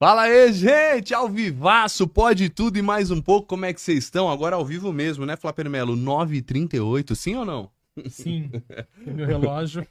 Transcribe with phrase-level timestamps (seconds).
[0.00, 1.12] Fala aí, gente!
[1.12, 3.48] Ao vivaço, pode tudo e mais um pouco.
[3.48, 4.30] Como é que vocês estão?
[4.30, 5.96] Agora ao vivo mesmo, né, Flapper Melo?
[5.96, 7.70] 9h38, sim ou não?
[8.08, 8.48] Sim,
[9.04, 9.84] meu relógio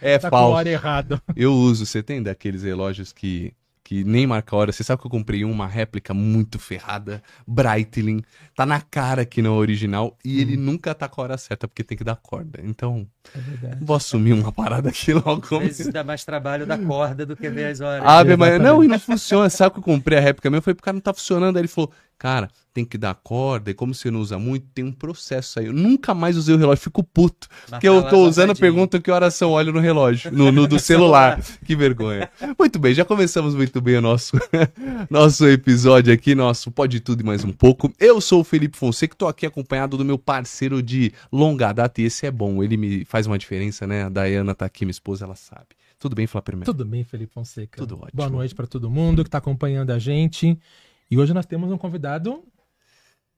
[0.00, 0.54] É tá com a falso.
[0.54, 1.20] hora errada.
[1.34, 3.52] Eu uso, você tem daqueles relógios que,
[3.88, 4.70] que nem marca a hora.
[4.70, 8.20] Você sabe que eu comprei uma réplica muito ferrada, Breitling.
[8.54, 11.66] Tá na cara que não é original e ele nunca tá com a hora certa
[11.66, 12.60] porque tem que dar corda.
[12.62, 13.82] Então, É verdade.
[13.82, 15.40] vou assumir uma parada aqui logo.
[15.56, 18.04] Às vezes dá mais trabalho da corda do que ver as horas.
[18.06, 18.56] Ave Maria.
[18.56, 18.74] Exatamente.
[18.76, 19.48] Não, e não funciona.
[19.48, 20.58] Sabe que eu comprei a réplica mesmo?
[20.58, 21.56] Eu falei, pro cara, não tá funcionando.
[21.56, 23.70] Aí ele falou, cara, tem que dar corda.
[23.70, 25.66] E como você não usa muito, tem um processo aí.
[25.66, 27.48] Eu nunca mais usei o relógio, fico puto.
[27.68, 31.40] Porque eu tô usando, pergunta que horas são, olho no relógio, no, no do celular.
[31.64, 32.28] Que vergonha.
[32.58, 34.36] Muito bem, já começamos muito bem o nosso,
[35.08, 37.92] nosso episódio aqui, nosso Pode Tudo e Mais Um Pouco.
[37.98, 42.04] Eu sou o Felipe Fonseca, tô aqui acompanhado do meu parceiro de longa data, e
[42.04, 44.04] esse é bom, ele me faz uma diferença, né?
[44.04, 45.78] A Dayana tá aqui, minha esposa, ela sabe.
[45.98, 46.72] Tudo bem, Flá primeiro?
[46.72, 47.76] Tudo bem, Felipe Fonseca?
[47.76, 48.10] Tudo ótimo.
[48.14, 50.56] Boa noite para todo mundo que tá acompanhando a gente.
[51.10, 52.42] E hoje nós temos um convidado.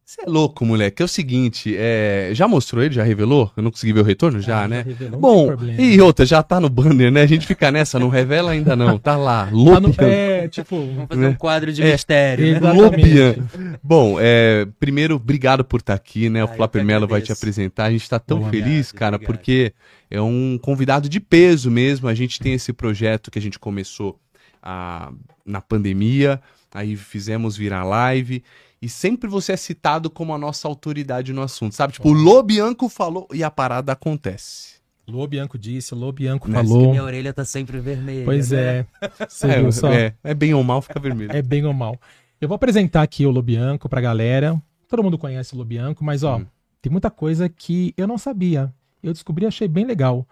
[0.05, 1.01] Você é louco, moleque.
[1.01, 2.31] É o seguinte, é...
[2.33, 2.93] já mostrou ele?
[2.93, 3.53] Já revelou?
[3.57, 4.41] Eu não consegui ver o retorno?
[4.41, 4.83] Já, Ah, né?
[4.83, 7.23] revelou, não Bom, e outra, já tá no banner, né?
[7.23, 8.99] A gente fica nessa, não revela ainda não.
[8.99, 10.77] Tá lá, Tá no pé, tipo.
[10.85, 11.93] Vamos fazer um quadro de É.
[11.93, 12.73] mistério, né?
[12.73, 13.37] Lobian.
[13.81, 16.43] Bom, é, primeiro, obrigado por estar aqui, né?
[16.43, 17.85] O Ah, eu Flapper Mello vai te apresentar.
[17.85, 18.51] A gente tá tão Boa.
[18.51, 19.37] feliz, cara, obrigado.
[19.37, 19.73] porque
[20.11, 22.09] é um convidado de peso mesmo.
[22.09, 24.19] A gente tem esse projeto que a gente começou
[24.61, 25.13] ah,
[25.47, 26.41] na pandemia,
[26.73, 28.43] aí fizemos virar live.
[28.83, 31.93] E sempre você é citado como a nossa autoridade no assunto, sabe?
[31.93, 34.81] Tipo, o Lobianco falou e a parada acontece.
[35.07, 36.55] Lô Bianco disse, Lô Bianco Né?
[36.63, 36.91] falou.
[36.91, 38.25] Minha orelha tá sempre vermelha.
[38.25, 38.59] Pois né?
[38.61, 38.87] é.
[39.29, 39.93] Você viu só?
[39.93, 41.31] É, é, é bem ou mal, fica vermelho.
[41.35, 41.99] É bem ou mal.
[42.41, 44.61] Eu vou apresentar aqui o Lobianco pra galera.
[44.89, 46.47] Todo mundo conhece o Lobianco, mas ó, Hum.
[46.81, 48.73] tem muita coisa que eu não sabia.
[49.03, 50.27] Eu descobri e achei bem legal.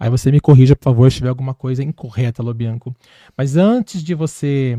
[0.00, 2.94] Aí você me corrija, por favor, se tiver alguma coisa incorreta, Lobianco.
[3.36, 4.78] Mas antes de você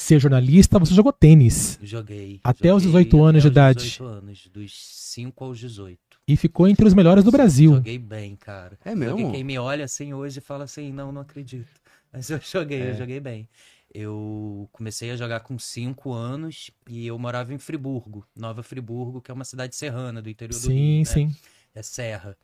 [0.00, 2.40] ser jornalista, você jogou tênis Joguei.
[2.44, 3.84] Até os joguei 18 anos de até os idade.
[3.90, 5.98] 18 anos, dos 5 aos 18.
[6.26, 7.74] e ficou entre os melhores do Brasil.
[7.74, 8.78] Joguei bem, cara.
[8.84, 9.18] É mesmo?
[9.18, 11.66] Joguei, quem me olha assim hoje fala assim, não, não acredito.
[12.12, 12.90] Mas eu joguei, É.
[12.90, 13.48] eu joguei bem.
[13.92, 19.30] Eu comecei a jogar com 5 anos e eu morava em Friburgo, Nova Friburgo, que
[19.30, 21.04] é uma cidade serrana do interior do Rio, Sim, né?
[21.04, 21.36] sim.
[21.74, 22.36] é Serra.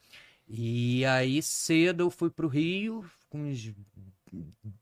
[0.49, 3.73] E aí cedo eu fui pro Rio, com uns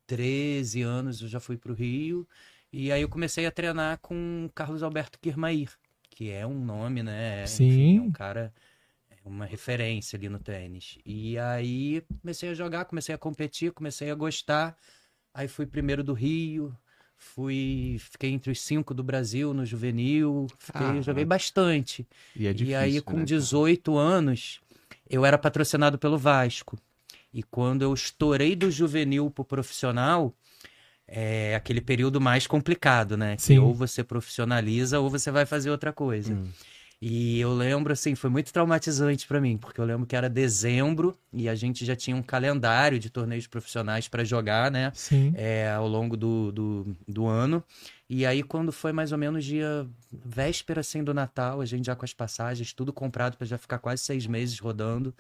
[0.06, 2.26] 13 anos eu já fui pro Rio,
[2.72, 5.70] e aí eu comecei a treinar com Carlos Alberto Kirmair,
[6.10, 7.46] que é um nome, né?
[7.46, 7.98] Sim.
[7.98, 8.52] é um cara,
[9.10, 10.98] é uma referência ali no tênis.
[11.04, 14.76] E aí comecei a jogar, comecei a competir, comecei a gostar.
[15.34, 16.74] Aí fui primeiro do Rio,
[17.16, 21.00] fui, fiquei entre os cinco do Brasil no juvenil, fiquei, Ah.
[21.00, 22.06] joguei bastante.
[22.36, 23.26] E é difícil, E aí, com né, cara?
[23.26, 24.60] 18 anos,
[25.08, 26.78] eu era patrocinado pelo Vasco.
[27.32, 30.34] E quando eu estourei do juvenil pro profissional,
[31.06, 33.36] é aquele período mais complicado, né?
[33.36, 33.58] Que Sim.
[33.58, 36.34] ou você profissionaliza ou você vai fazer outra coisa.
[36.34, 36.44] Hum.
[37.04, 41.18] E eu lembro, assim, foi muito traumatizante pra mim, porque eu lembro que era dezembro
[41.32, 44.92] e a gente já tinha um calendário de torneios profissionais pra jogar, né?
[44.94, 45.32] Sim.
[45.36, 47.60] é, ao longo do, do, do ano.
[48.08, 51.96] E aí, quando foi mais ou menos dia véspera assim do Natal, a gente já
[51.96, 55.12] com as passagens, tudo comprado para já ficar quase seis meses rodando,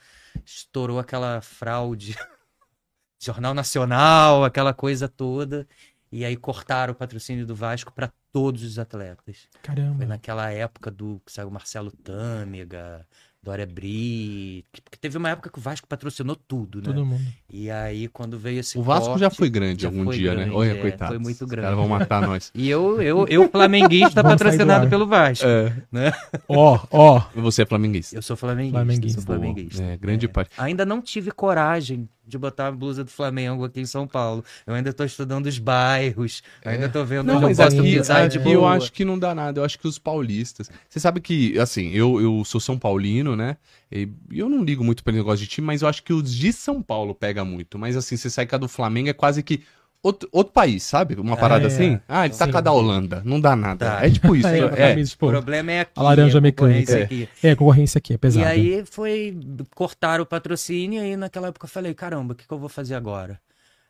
[0.46, 2.16] estourou aquela fraude,
[3.24, 5.66] Jornal Nacional, aquela coisa toda.
[6.10, 9.48] E aí cortaram o patrocínio do Vasco para todos os atletas.
[9.50, 10.04] Foi Caramba.
[10.04, 13.06] naquela época do que saiu Marcelo Tâmega,
[13.42, 16.84] Dória Bri, porque teve uma época que o Vasco patrocinou tudo, né?
[16.84, 17.24] Todo mundo.
[17.50, 20.42] E aí, quando veio esse O Vasco já foi grande já algum foi dia, né?
[20.42, 21.12] grande, Olha, é, coitado.
[21.12, 21.62] foi muito Os grande.
[21.64, 22.52] caras vão matar nós.
[22.54, 25.46] E eu, eu, eu flamenguista, patrocinado pelo Vasco.
[25.46, 25.72] É.
[26.46, 27.22] Ó, ó.
[27.36, 28.14] Você é flamenguista.
[28.14, 28.78] Eu sou flamenguista.
[28.78, 29.20] Flamenguista.
[29.20, 29.82] Sou flamenguista.
[29.82, 30.28] É, grande É.
[30.28, 30.50] parte.
[30.58, 34.42] Ainda não tive coragem de botar a blusa do Flamengo aqui em São Paulo.
[34.66, 36.42] Eu ainda tô estudando os bairros.
[36.64, 38.72] Eu ainda tô vendo Não, onde eu mas posso aqui, pisar de aqui eu boa.
[38.72, 39.60] acho que não dá nada.
[39.60, 40.70] Eu acho que os paulistas.
[40.88, 43.58] Você sabe que, assim, eu, eu sou São Paulino, né?
[43.90, 46.34] E eu não ligo muito pra esse negócio de time, mas eu acho que os
[46.34, 47.78] de São Paulo pega muito.
[47.78, 49.62] Mas assim, você sai a do Flamengo é quase que
[50.02, 51.14] outro, outro país, sabe?
[51.14, 52.00] Uma parada É, assim.
[52.08, 52.52] Ah, ele tá sim.
[52.52, 53.22] com a da Holanda.
[53.24, 53.86] Não dá nada.
[53.86, 54.06] Tá.
[54.06, 54.48] É tipo isso.
[54.48, 54.96] É, é.
[55.20, 55.92] O problema é aqui.
[55.94, 57.04] A laranja a concorrência mecânica.
[57.04, 57.46] aqui.
[57.46, 58.54] É, a concorrência aqui é pesada.
[58.54, 59.38] E aí foi
[59.74, 62.68] cortar o patrocínio e aí naquela época eu falei, caramba, o que, que eu vou
[62.68, 63.40] fazer agora?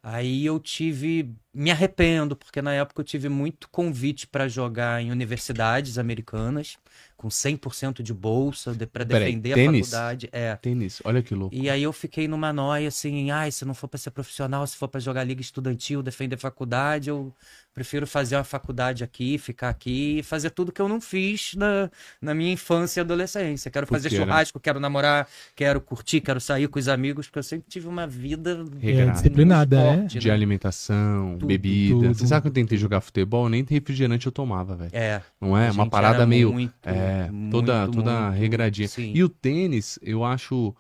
[0.05, 5.13] Aí eu tive me arrependo, porque na época eu tive muito convite para jogar em
[5.13, 6.77] universidades americanas,
[7.23, 9.91] com 100% de bolsa, de, para Peraí, defender a tênis?
[9.91, 10.29] faculdade.
[10.33, 10.57] É.
[10.57, 11.55] Tênis, olha que louco.
[11.55, 14.77] E aí eu fiquei numa noia assim, ai, se não for para ser profissional, se
[14.77, 17.33] for para jogar liga estudantil, defender faculdade, eu
[17.75, 21.91] prefiro fazer uma faculdade aqui, ficar aqui e fazer tudo que eu não fiz na,
[22.21, 23.71] na minha infância e adolescência.
[23.71, 24.27] Quero fazer Porque, né?
[24.27, 25.27] churrasco, quero namorar,
[25.57, 28.65] quero curtir, quero sair com os amigos, porque eu sempre tive uma vida.
[28.83, 29.97] É, disciplinada, é.
[29.97, 30.35] forte, De né?
[30.35, 31.95] alimentação, Tudo, bebida.
[31.95, 32.15] tudo.
[32.15, 34.91] Você sabe que eu tentei jogar futebol, nem refrigerante eu tomava, velho.
[34.93, 35.23] É.
[35.41, 35.71] Não é?
[35.71, 36.53] Uma parada meio.
[36.53, 38.89] muito, é, toda, muito, toda muito, regradinha.
[38.89, 39.13] sim.
[39.15, 40.75] E o tênis, eu acho.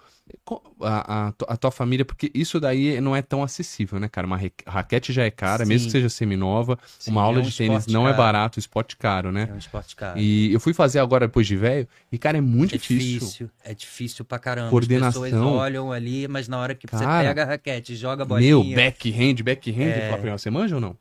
[0.80, 4.26] A, a, a tua família, porque isso daí não é tão acessível, né, cara?
[4.26, 5.86] Uma raquete já é cara, mesmo Sim.
[5.86, 6.78] que seja seminova.
[7.06, 8.16] Uma aula é um de tênis não é caro.
[8.22, 9.46] barato, esporte caro, né?
[9.50, 10.18] É um esporte caro.
[10.18, 13.18] E eu fui fazer agora depois de velho, e, cara, é muito é difícil.
[13.20, 13.50] difícil.
[13.64, 14.70] É difícil pra caramba.
[14.70, 15.22] Coordenação.
[15.22, 18.26] As pessoas olham ali, mas na hora que você Cara, pega a raquete joga a
[18.26, 18.50] bolinha.
[18.50, 20.08] Meu, backhand, backhand, É.
[20.08, 20.96] Flávio, você manja ou não?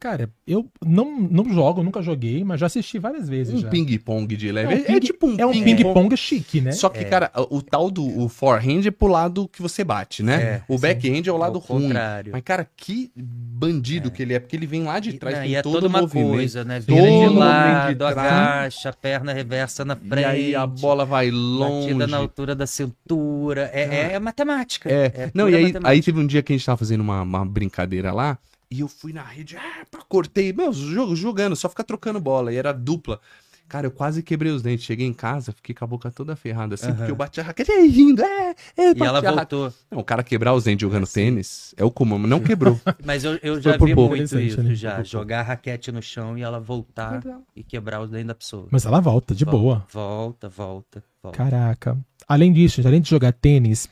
[0.00, 4.52] Cara, eu não, não jogo, nunca joguei, mas já assisti várias vezes Um ping-pong de
[4.52, 4.72] leve.
[4.72, 6.70] É um É, ping- tipo um É um ping-pong chique, né?
[6.70, 10.40] Só que, cara, o tal do o forehand é pro lado que você bate, né?
[10.42, 11.88] É, o backhand é o Ao lado ruim.
[11.88, 12.30] contrário.
[12.32, 15.42] Mas, cara, que bandido que ele é, porque ele vem lá de E, trás, não,
[15.42, 16.28] tem e é todo toda uma movimento.
[16.30, 16.80] coisa, né?
[16.80, 20.20] Todo Vira movimento de lado, agacha, perna reversa na frente.
[20.20, 21.86] E aí a bola vai longe.
[21.88, 23.68] Batida na altura da cintura.
[23.72, 24.88] É, é, é matemática.
[24.88, 25.88] É, não, e aí, matemática.
[25.90, 28.38] aí teve um dia que a gente tava fazendo uma, uma brincadeira lá,
[28.70, 32.52] e eu fui na rede, ah, pá, cortei, meu, jogo, jogando, só ficar trocando bola,
[32.52, 33.20] e era dupla.
[33.68, 34.86] Cara, eu quase quebrei os dentes.
[34.86, 37.70] Cheguei em casa, fiquei com a boca toda ferrada, assim, porque eu bati a raquete,
[37.70, 39.72] e aí, rindo, é, é, E ela voltou.
[39.90, 42.80] Não, o cara quebrar os dentes jogando tênis é o comum, não quebrou.
[43.04, 44.16] Mas eu, eu já vi pouco.
[44.16, 44.74] muito isso né?
[44.74, 45.02] já.
[45.02, 47.22] Jogar a raquete no chão e ela voltar
[47.54, 48.68] e quebrar os dentes da pessoa.
[48.70, 49.86] Mas ela volta, de Volta, boa.
[49.92, 51.36] Volta, volta, volta.
[51.36, 51.98] Caraca.
[52.26, 53.88] Além disso, além de jogar tênis,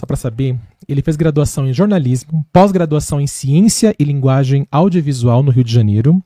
[0.00, 0.58] só pra saber,
[0.88, 6.22] ele fez graduação em jornalismo, pós-graduação em ciência e linguagem audiovisual no Rio de Janeiro.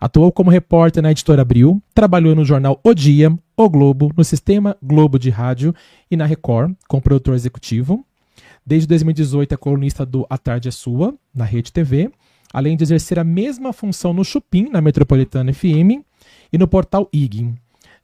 [0.00, 4.76] Atuou como repórter na editora Abril, trabalhou no jornal O Dia, O Globo, no Sistema
[4.80, 5.74] Globo de Rádio
[6.08, 8.06] e na Record, como produtor executivo.
[8.64, 12.12] Desde 2018 é colunista do A Tarde é Sua, na Rede TV,
[12.52, 16.06] além de exercer a mesma função no Chupim, na Metropolitana FM,
[16.52, 17.52] e no portal IG.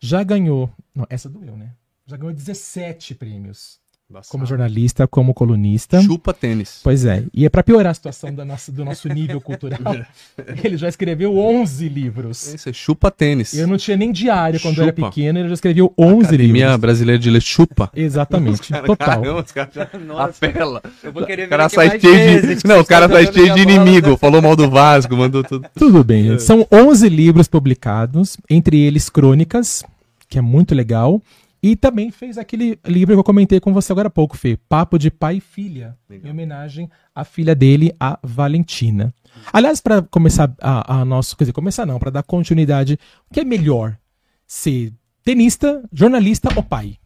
[0.01, 0.69] Já ganhou.
[0.93, 1.71] Não, essa doeu, né?
[2.05, 3.84] Já ganhou 17 prêmios.
[4.29, 6.01] Como jornalista, como colunista.
[6.03, 6.81] Chupa tênis.
[6.85, 7.25] Pois é.
[7.33, 9.81] E é pra piorar a situação da nossa, do nosso nível cultural.
[10.63, 12.55] ele já escreveu 11 livros.
[12.55, 13.55] Esse é chupa tênis.
[13.55, 15.09] Eu não tinha nem diário quando eu era Chupa.
[15.09, 16.77] pequeno, ele já escreveu 11 Academia livros.
[16.81, 17.91] Brasileira de Ler chupa.
[17.97, 18.73] Exatamente.
[18.85, 18.97] Total.
[18.97, 20.83] Caramba, os caras já Nossa, apela.
[21.03, 22.59] eu vou querer O ver cara aqui sai cheio de.
[22.69, 23.89] Não, o cara sai cheio de minha bola.
[23.89, 24.17] inimigo.
[24.19, 25.67] Falou mal do Vasco, mandou tudo.
[25.75, 26.39] Tudo bem.
[26.39, 29.83] São 11 livros publicados, entre eles Crônicas,
[30.29, 31.21] que é muito legal,
[31.67, 34.99] e também fez aquele livro que eu comentei com você agora há pouco, Fê, Papo
[34.99, 36.27] de Pai e Filha, Legal.
[36.29, 39.15] em homenagem à filha dele, a Valentina.
[39.51, 42.99] Aliás, para começar a, a nosso, quer dizer, começar não, para dar continuidade,
[43.31, 43.99] o que é melhor?
[44.47, 46.99] Ser tenista, jornalista ou pai?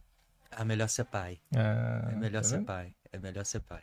[0.50, 1.38] É melhor ser pai.
[1.54, 2.88] Ah, É melhor tá ser pai.
[3.12, 3.82] É melhor ser pai.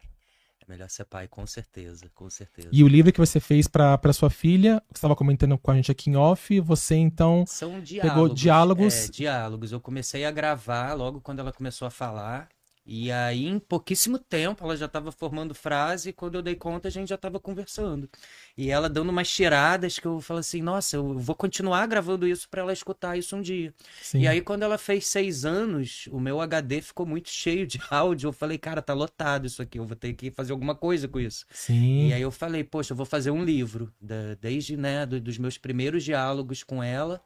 [0.68, 2.10] É melhor ser pai, com certeza.
[2.16, 2.70] Com certeza.
[2.72, 5.92] E o livro que você fez para sua filha, você estava comentando com a gente
[5.92, 8.14] aqui em off, você então São diálogos.
[8.14, 8.94] Pegou diálogos.
[8.94, 9.72] É, diálogos.
[9.72, 12.50] Eu comecei a gravar logo quando ela começou a falar.
[12.88, 16.10] E aí, em pouquíssimo tempo, ela já estava formando frase.
[16.10, 18.08] E quando eu dei conta, a gente já estava conversando.
[18.56, 22.48] E ela dando umas tiradas que eu falo assim: nossa, eu vou continuar gravando isso
[22.48, 23.74] para ela escutar isso um dia.
[24.00, 24.20] sim.
[24.22, 28.28] E aí, quando ela fez seis anos, o meu HD ficou muito cheio de áudio.
[28.30, 31.20] Eu falei, cara, tá lotado isso aqui, eu vou ter que fazer alguma coisa com
[31.20, 31.46] isso.
[31.50, 32.10] Sim.
[32.10, 35.38] E aí eu falei, poxa, eu vou fazer um livro, da- desde, né, do- dos
[35.38, 37.22] meus primeiros diálogos com ela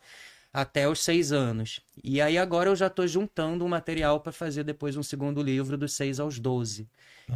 [0.52, 1.80] até os seis anos.
[2.04, 5.78] E aí agora eu já tô juntando um material para fazer depois um segundo livro
[5.78, 6.88] dos seis aos 12.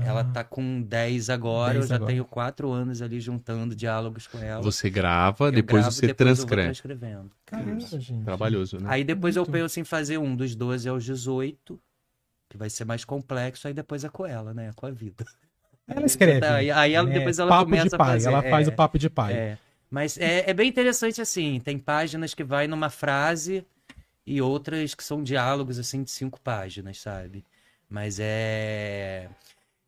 [0.04, 0.24] Ela Ah.
[0.24, 2.12] tá com 10 agora, 10 eu já agora.
[2.12, 4.62] tenho quatro anos ali juntando diálogos com ela.
[4.64, 6.68] Você grava, Eu depois gravo, você depois eu transcreve.
[6.70, 7.32] transcrevendo.
[7.46, 8.24] Caramba, gente.
[8.26, 8.88] Trabalhoso, né?
[8.90, 9.52] Aí depois eu Muito.
[9.52, 11.80] penso em fazer um dos 12 aos 18,
[12.50, 14.72] que vai ser mais complexo, aí depois é com ela, né?
[14.76, 15.24] Com a vida.
[15.88, 16.44] Ela escreve.
[16.48, 17.14] Aí, aí ela, né?
[17.20, 18.08] depois ela papo começa de pai.
[18.08, 18.28] a fazer.
[18.30, 19.34] Ela faz é, o papo de pai.
[19.34, 19.58] é.
[19.94, 21.60] Mas é, é bem interessante assim.
[21.60, 23.64] Tem páginas que vai numa frase
[24.26, 27.46] e outras que são diálogos assim de cinco páginas, sabe?
[27.88, 29.30] Mas é.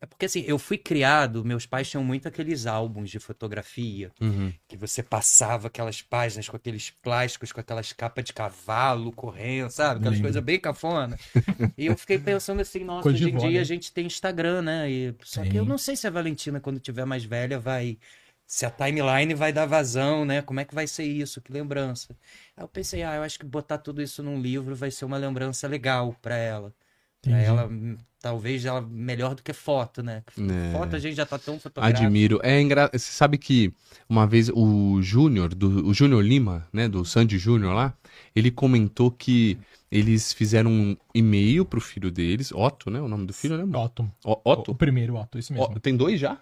[0.00, 4.52] É porque assim, eu fui criado, meus pais tinham muito aqueles álbuns de fotografia Uhum.
[4.68, 9.98] que você passava aquelas páginas com aqueles plásticos, com aquelas capas de cavalo correndo, sabe?
[9.98, 11.18] Aquelas coisas bem cafona.
[11.76, 13.60] e eu fiquei pensando assim, nossa, Coisa hoje em dia né?
[13.60, 14.88] a gente tem Instagram, né?
[14.88, 17.98] E, só que eu não sei se a Valentina, quando tiver mais velha, vai.
[18.46, 20.40] Se a timeline vai dar vazão, né?
[20.40, 21.40] Como é que vai ser isso?
[21.40, 22.16] Que lembrança.
[22.56, 25.16] Aí eu pensei, ah, eu acho que botar tudo isso num livro vai ser uma
[25.16, 26.72] lembrança legal pra ela.
[27.20, 30.22] Pra ela, hum, talvez ela melhor do que foto, né?
[30.38, 30.72] É.
[30.72, 32.04] Foto a gente já tá tão fotográfico.
[32.04, 32.38] Admiro.
[32.42, 32.88] É engra...
[32.92, 33.72] Você sabe que
[34.08, 35.88] uma vez o Júnior, do...
[35.88, 37.94] o Júnior Lima, né, do Sandy Júnior lá,
[38.34, 39.58] ele comentou que
[39.90, 43.78] eles fizeram um e-mail pro filho deles, Otto, né, o nome do filho, né?
[43.78, 44.08] Otto.
[44.24, 44.74] O- O Otto?
[44.74, 45.68] primeiro Otto, isso mesmo.
[45.68, 46.38] Ó, tem dois já?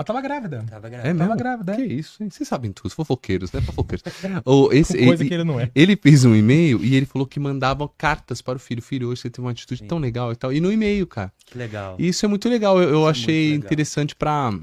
[0.00, 0.64] Ela tava grávida.
[0.70, 1.12] Tava É grávida.
[1.14, 1.28] mesmo?
[1.28, 1.76] Tava grávida, é.
[1.76, 2.30] Que isso, hein?
[2.30, 3.60] Vocês sabem tudo, fofoqueiros, né?
[3.60, 4.02] Fofoqueiros.
[4.46, 5.70] o, esse, Com coisa ele, que ele não é.
[5.74, 8.80] ele fez um e-mail e ele falou que mandava cartas para o filho.
[8.80, 9.86] Filho, hoje você teve uma atitude Sim.
[9.86, 10.52] tão legal e tal.
[10.54, 11.30] E no e-mail, cara.
[11.44, 11.96] Que legal.
[11.98, 12.80] E isso é muito legal.
[12.80, 13.66] Eu, eu é achei legal.
[13.66, 14.58] interessante pra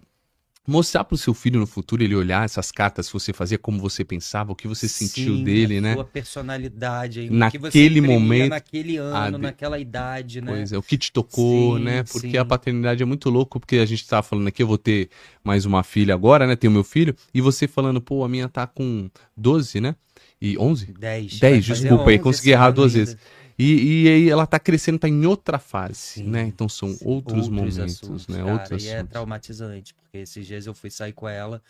[0.68, 4.04] mostrar pro seu filho no futuro, ele olhar essas cartas que você fazia, como você
[4.04, 5.94] pensava, o que você sentiu Sim, dele, a né?
[5.94, 10.52] Sua personalidade aí, Naquele o que você imprimia momento, naquele ano, de- naquela idade, né?
[10.52, 12.04] Pois é, o que te tocou, Sim, né?
[12.04, 12.38] Porque sim.
[12.38, 15.10] a paternidade é muito louco, porque a gente tava falando aqui, eu vou ter
[15.42, 16.56] mais uma filha agora, né?
[16.58, 19.96] Tenho meu filho, e você falando, pô, a minha tá com 12, né?
[20.42, 20.94] E 11?
[20.94, 21.40] 10.
[21.40, 23.18] 10, vai fazer desculpa aí, 11 consegui errar ano duas vezes.
[23.58, 26.44] E, e aí ela tá crescendo, tá em outra fase, Sim, né?
[26.44, 28.44] Então são Sim, outros, momentos, assuntos, né?
[28.44, 29.10] cara, outros e é assuntos.
[29.10, 31.62] traumatizante, porque esses dias eu fui sair com ela,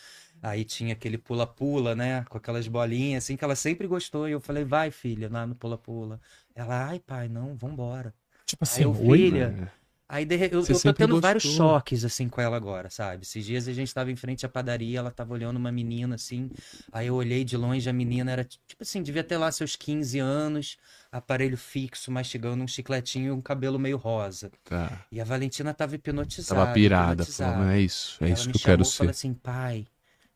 [0.41, 4.41] aí tinha aquele pula-pula, né, com aquelas bolinhas, assim, que ela sempre gostou, e eu
[4.41, 6.19] falei, vai, filha, lá no pula-pula.
[6.55, 8.13] Ela, ai, pai, não, vambora.
[8.45, 9.27] Tipo assim, eu oi.
[9.27, 9.67] filha, É.
[10.09, 11.55] Aí de eu, eu tô tendo vários gostou.
[11.57, 13.23] choques, assim, com ela agora, sabe?
[13.23, 16.49] Esses dias a gente tava em frente à padaria, ela tava olhando uma menina, assim,
[16.93, 20.17] aí eu olhei de longe, a menina era, tipo assim, devia ter lá seus 15
[20.19, 20.77] anos,
[21.11, 24.49] aparelho fixo, mastigando um chicletinho e um cabelo meio rosa.
[24.63, 25.05] Tá.
[25.11, 26.61] E a Valentina tava hipnotizada.
[26.61, 29.17] Tava pirada, falando, é isso, é Ela isso que eu quero chamou e falou ser.
[29.17, 29.85] assim, pai,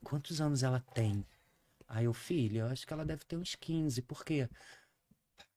[0.04, 1.26] quantos anos ela tem?
[1.88, 4.50] Aí eu, filho, eu acho que ela deve ter uns 15, por quê?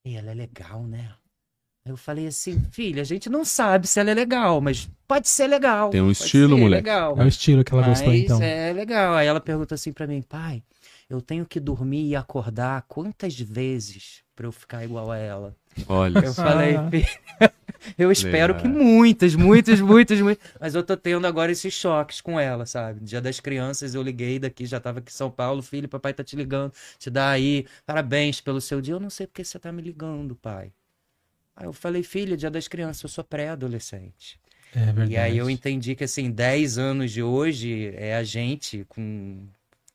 [0.05, 1.17] E ela é legal, né?
[1.87, 5.47] Eu falei assim, filha, a gente não sabe se ela é legal, mas pode ser
[5.47, 5.91] legal.
[5.91, 6.83] Tem um estilo, moleque.
[6.83, 7.21] Legal.
[7.21, 8.43] É o estilo que ela gostou, Mas então.
[8.43, 9.15] é legal.
[9.15, 10.63] Aí ela pergunta assim pra mim, pai,
[11.11, 15.55] eu tenho que dormir e acordar quantas vezes pra eu ficar igual a ela?
[15.87, 16.89] Olha, Eu falei, Ah.
[16.91, 17.53] filha,
[17.99, 18.63] eu espero Legal.
[18.63, 20.51] que muitas, muitas, muitas, muitas.
[20.59, 23.01] Mas eu tô tendo agora esses choques com ela, sabe?
[23.05, 26.25] Dia das crianças eu liguei daqui, já tava aqui em São Paulo, filho, papai tá
[26.25, 28.95] te ligando, te dá aí, parabéns pelo seu dia.
[28.95, 30.73] Eu não sei porque você tá me ligando, pai.
[31.57, 34.39] Aí eu falei, filha, dia das crianças, eu sou pré-adolescente.
[34.75, 35.13] É verdade.
[35.13, 39.47] E aí eu entendi que, assim, 10 anos de hoje é a gente com.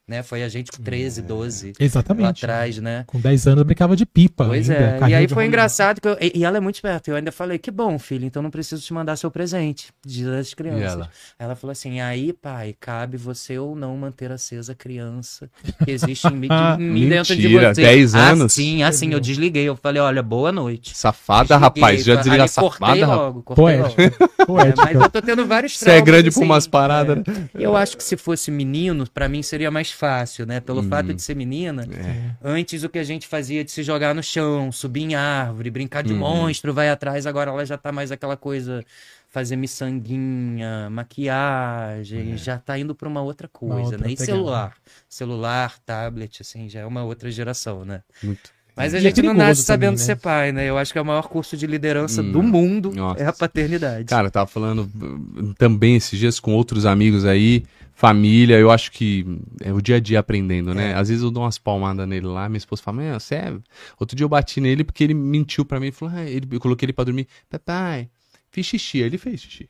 [0.09, 0.23] Né?
[0.23, 2.43] Foi a gente com 13, 12 lá Exatamente.
[2.43, 3.03] atrás, né?
[3.05, 4.45] Com 10 anos eu brincava de pipa.
[4.45, 5.09] Pois ainda, é.
[5.09, 7.11] E aí foi engraçado que eu, e, e ela é muito esperta.
[7.11, 9.89] Eu ainda falei, que bom, filho, então não preciso te mandar seu presente.
[10.03, 10.93] Dia das e crianças.
[10.93, 11.09] ela?
[11.37, 15.47] Ela falou assim: aí, pai, cabe você ou não manter acesa a criança
[15.85, 17.81] que existe em mim, de mim dentro de Mentira, você.
[17.83, 18.45] 10 anos?
[18.51, 19.65] Assim, assim, eu desliguei.
[19.65, 20.97] Eu falei: olha, boa noite.
[20.97, 21.83] Safada, Desliguei.
[21.83, 22.03] rapaz.
[22.03, 23.21] Já Aí desliga cortei safada, rapaz.
[23.21, 23.93] logo, cortei logo.
[23.95, 24.25] Poética.
[24.39, 24.83] É, Poética.
[24.85, 27.31] mas eu tô tendo vários Você é traumas, grande assim, umas paradas, é.
[27.31, 27.49] né?
[27.53, 30.59] Eu acho que se fosse menino, pra mim seria mais fácil, né?
[30.61, 30.87] Pelo Uhum.
[30.89, 32.31] fato de ser menina, É.
[32.41, 36.01] Antes o que a gente fazia de se jogar no chão, subir em árvore, brincar
[36.03, 36.19] de Uhum.
[36.19, 38.83] monstro, vai atrás, agora ela já tá mais aquela coisa,
[39.29, 44.11] fazer miçanguinha, maquiagem, já tá indo pra uma outra coisa, outra né?
[44.13, 44.25] E pegada.
[44.25, 44.73] celular.
[45.09, 48.01] Celular, tablet, assim, já é uma outra geração, né?
[48.23, 48.49] Muito.
[48.75, 50.05] Mas a E é gente não perigoso nasce sabendo também, né?
[50.05, 50.65] ser pai, né?
[50.69, 52.31] Eu acho que é o maior curso de liderança Hum.
[52.31, 53.21] do mundo Nossa.
[53.21, 54.05] é a paternidade.
[54.05, 57.65] Cara, eu tava falando uh, também esses dias com outros amigos aí,
[57.99, 59.25] família, eu acho que
[59.59, 60.91] é o dia a dia aprendendo, né?
[60.91, 60.93] É.
[60.93, 63.53] Às vezes eu dou umas palmadas nele lá, minha esposa fala, "Meu, você é...
[63.99, 66.61] Outro dia eu bati nele porque ele mentiu pra mim, ele falou, ah, ele, eu
[66.61, 68.09] coloquei ele pra dormir, papai,
[68.49, 69.69] fiz xixi, aí ele fez xixi.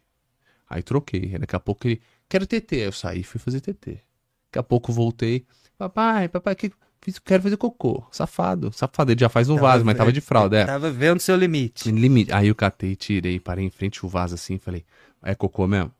[0.69, 3.93] Aí troquei, aí daqui a pouco ele, quero TT, eu saí e fui fazer TT.
[3.93, 5.43] Daqui a pouco voltei,
[5.75, 6.71] papai, papai, que...
[7.01, 10.21] Fiz, quero fazer cocô, safado, safado, ele já faz no Tava vaso, mas tava de
[10.21, 10.65] fralda, é.
[10.65, 11.89] Tava vendo seu limite.
[11.89, 12.31] Limite.
[12.31, 14.85] Aí eu catei, tirei, parei em frente o vaso assim falei,
[15.23, 15.91] é cocô mesmo?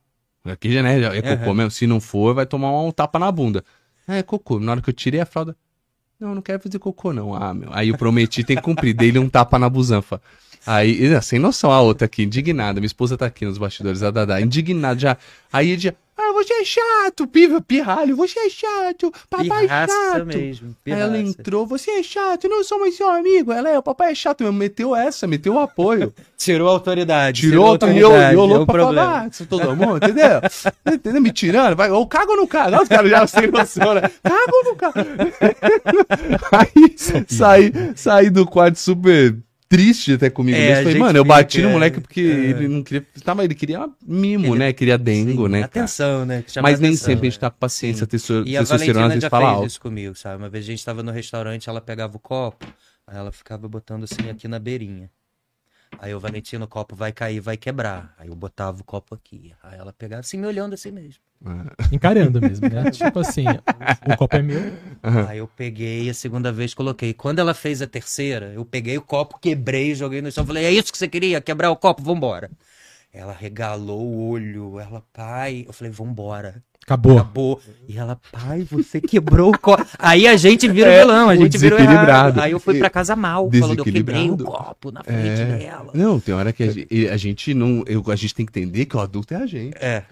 [0.51, 1.53] Aqui já né, é cocô Aham.
[1.53, 1.72] mesmo.
[1.72, 3.63] Se não for, vai tomar um tapa na bunda.
[4.08, 4.60] Ah, é cocô.
[4.60, 5.56] Na hora que eu tirei a fralda,
[6.20, 7.34] não, não quero fazer cocô não.
[7.34, 7.70] Ah, meu.
[7.72, 8.94] Aí eu prometi, tem que cumprir.
[8.94, 10.22] Dei ele um tapa na busanfa.
[10.66, 12.80] Aí, eh, sem noção, a outra aqui, indignada.
[12.80, 15.18] Minha esposa tá aqui nos bastidores, a Dada, indignada já.
[15.51, 19.94] Aí ele já, ah, você é chato, piva, pirralho, você é chato, papai é Pirraça
[19.94, 20.25] chato.
[20.25, 20.75] mesmo.
[20.86, 21.39] Aí ela pirraça.
[21.39, 23.54] entrou, você é chato, eu não sou mais seu amigo.
[23.54, 24.58] Ela é, o papai é chato mesmo.
[24.58, 26.13] Meteu essa, meteu o apoio.
[26.38, 27.42] Tirou a autoridade.
[27.42, 29.08] Tirou, e eu, autoridade, eu é louco um pra problema.
[29.08, 30.42] falar, ah, todo mundo, entendeu?
[30.94, 31.22] entendeu?
[31.22, 32.72] Me tirando, vai, ou cago não cago?
[32.72, 34.01] Não, os caras já sem noção, né?
[34.22, 35.00] Cago não cago?
[36.51, 36.96] Aí,
[37.28, 39.36] saí, saí do quarto super
[39.70, 40.84] triste até comigo É, mesmo.
[40.84, 41.72] Falei, mano, eu fica, bati no é.
[41.72, 42.24] moleque porque É.
[42.50, 44.74] ele não queria, tava, ele queria mimo, Ele- né?
[44.74, 45.64] Queria dengo, Sim, né?
[45.64, 46.44] Atenção, né?
[46.62, 47.42] Mas nem atenção, sempre a gente né?
[47.42, 49.68] tá com paciência, testo- E a testosterona às vezes fala alto.
[49.68, 50.42] isso comigo, sabe?
[50.42, 52.66] Uma vez a gente tava no restaurante, ela pegava o copo,
[53.06, 55.10] aí ela ficava botando assim aqui na beirinha.
[56.00, 58.16] Aí o Valentino, o copo vai cair, vai quebrar.
[58.18, 59.54] Aí eu botava o copo aqui.
[59.62, 61.22] Aí ela pegava assim, me olhando assim mesmo.
[61.91, 62.89] Encarando mesmo, né?
[62.91, 63.46] tipo assim,
[64.05, 64.72] o copo é meu.
[65.27, 67.13] Aí eu peguei a segunda vez, coloquei.
[67.13, 70.46] Quando ela fez a terceira, eu peguei o copo, quebrei, joguei no chão.
[70.46, 71.39] Falei, é isso que você queria?
[71.41, 72.01] Quebrar o copo?
[72.03, 72.50] Vambora.
[73.13, 74.79] Ela regalou o olho.
[74.79, 75.63] Ela, pai.
[75.67, 76.62] Eu falei, vambora.
[76.84, 77.17] Acabou.
[77.19, 77.62] Acabou.
[77.88, 79.86] E ela, pai, você quebrou o copo.
[79.98, 82.39] Aí a gente vira É, o vilão, a gente vira errado.
[82.39, 85.58] Aí eu fui pra casa mal, falando, eu quebrei o copo na frente É.
[85.58, 85.91] dela.
[85.93, 87.84] Não, tem hora que a gente, a gente não.
[87.88, 89.75] eu- a gente tem que entender que o adulto é a gente.
[89.79, 90.03] É.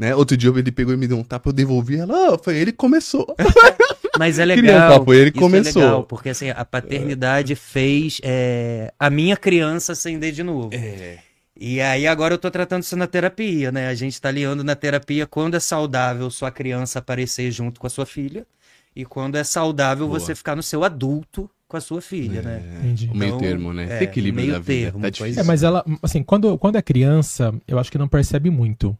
[0.00, 0.16] Né?
[0.16, 2.32] Outro dia ele pegou e me deu um tapa, eu devolvi ela.
[2.34, 3.26] Ah, foi ele que começou.
[4.18, 5.04] Mas é Criança, legal.
[5.04, 5.82] foi ele isso começou.
[5.82, 10.70] É legal, porque assim, a paternidade fez é, a minha criança acender de novo.
[10.72, 11.18] É.
[11.54, 13.88] E aí agora eu tô tratando isso na terapia, né?
[13.88, 17.90] A gente tá aliando na terapia quando é saudável sua criança aparecer junto com a
[17.90, 18.46] sua filha
[18.96, 20.18] e quando é saudável Boa.
[20.18, 22.62] você ficar no seu adulto com a sua filha, né?
[22.78, 23.10] Entendi.
[23.12, 23.98] O meio Então, termo, né?
[24.00, 24.84] é, equilíbrio meio da vida.
[24.92, 25.42] termo, tá difícil.
[25.42, 28.96] É, mas ela, assim, quando, quando é criança, eu acho que não percebe muito.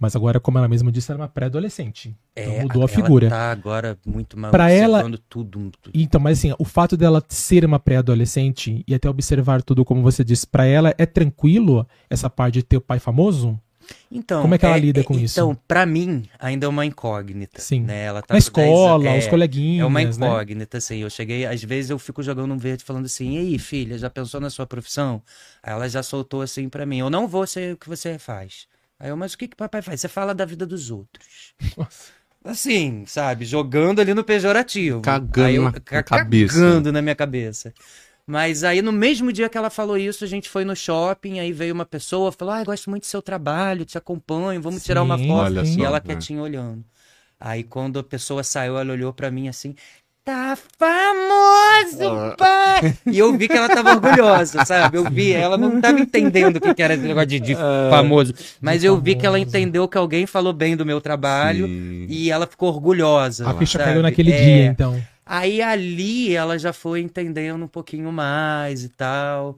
[0.00, 2.16] Mas agora, como ela mesma disse, ela é uma pré-adolescente.
[2.34, 3.28] Então É, mudou a ela figura.
[3.28, 5.70] tá agora muito mal Pra ela- observando tudo.
[5.82, 5.92] tudo.
[5.94, 10.24] Então, mas assim, o fato dela ser uma pré-adolescente e até observar tudo, como você
[10.24, 13.60] disse, pra ela é tranquilo essa parte de ter o pai famoso?
[14.10, 15.38] Então, Como é que ela lida com isso?
[15.38, 17.60] Então, pra mim, ainda é uma incógnita.
[17.60, 17.80] Sim.
[17.82, 18.04] Né?
[18.04, 20.08] Ela tá Na com 10 escola, anos- os é, coleguinhas, É uma né?
[20.08, 20.98] incógnita, assim.
[20.98, 24.08] Eu cheguei, às vezes eu fico jogando um verde falando assim, e aí, filha, já
[24.08, 25.20] pensou na sua profissão?
[25.62, 28.66] Aí ela já soltou assim pra mim, eu não vou ser o que você faz.
[29.00, 30.00] Aí eu, mas o que que papai faz?
[30.00, 31.54] Você fala da vida dos outros.
[31.76, 32.12] Nossa.
[32.44, 33.44] Assim, sabe?
[33.44, 35.00] Jogando ali no pejorativo.
[35.02, 36.54] Cagando Aí eu- na ca- cabeça.
[36.54, 37.74] Cagando na minha cabeça.
[38.26, 41.52] Mas aí, no mesmo dia que ela falou isso, a gente foi no shopping, aí
[41.52, 45.18] veio uma pessoa, falou, ah, gosto muito do seu trabalho, te acompanho, vamos tirar uma
[45.18, 45.64] Sim, foto.
[45.66, 45.80] Sim.
[45.80, 46.00] E só, ela né?
[46.00, 46.84] quietinha olhando.
[47.38, 49.74] Aí quando a pessoa saiu, ela olhou pra mim assim,
[50.24, 52.94] tá famoso, pai!
[53.06, 54.96] E eu vi que ela tava orgulhosa, sabe?
[54.98, 57.54] Eu vi, ela não tava entendendo o que que era esse negócio de, de
[57.90, 58.34] famoso.
[58.60, 59.56] Mas eu vi que ela famoso.
[59.56, 62.06] entendeu que alguém falou bem do meu trabalho Sim.
[62.08, 63.48] e ela ficou orgulhosa.
[63.48, 64.42] A ficha caiu naquele É.
[64.42, 65.00] dia, então.
[65.24, 69.56] Aí ali ela já foi entendendo um pouquinho mais e tal.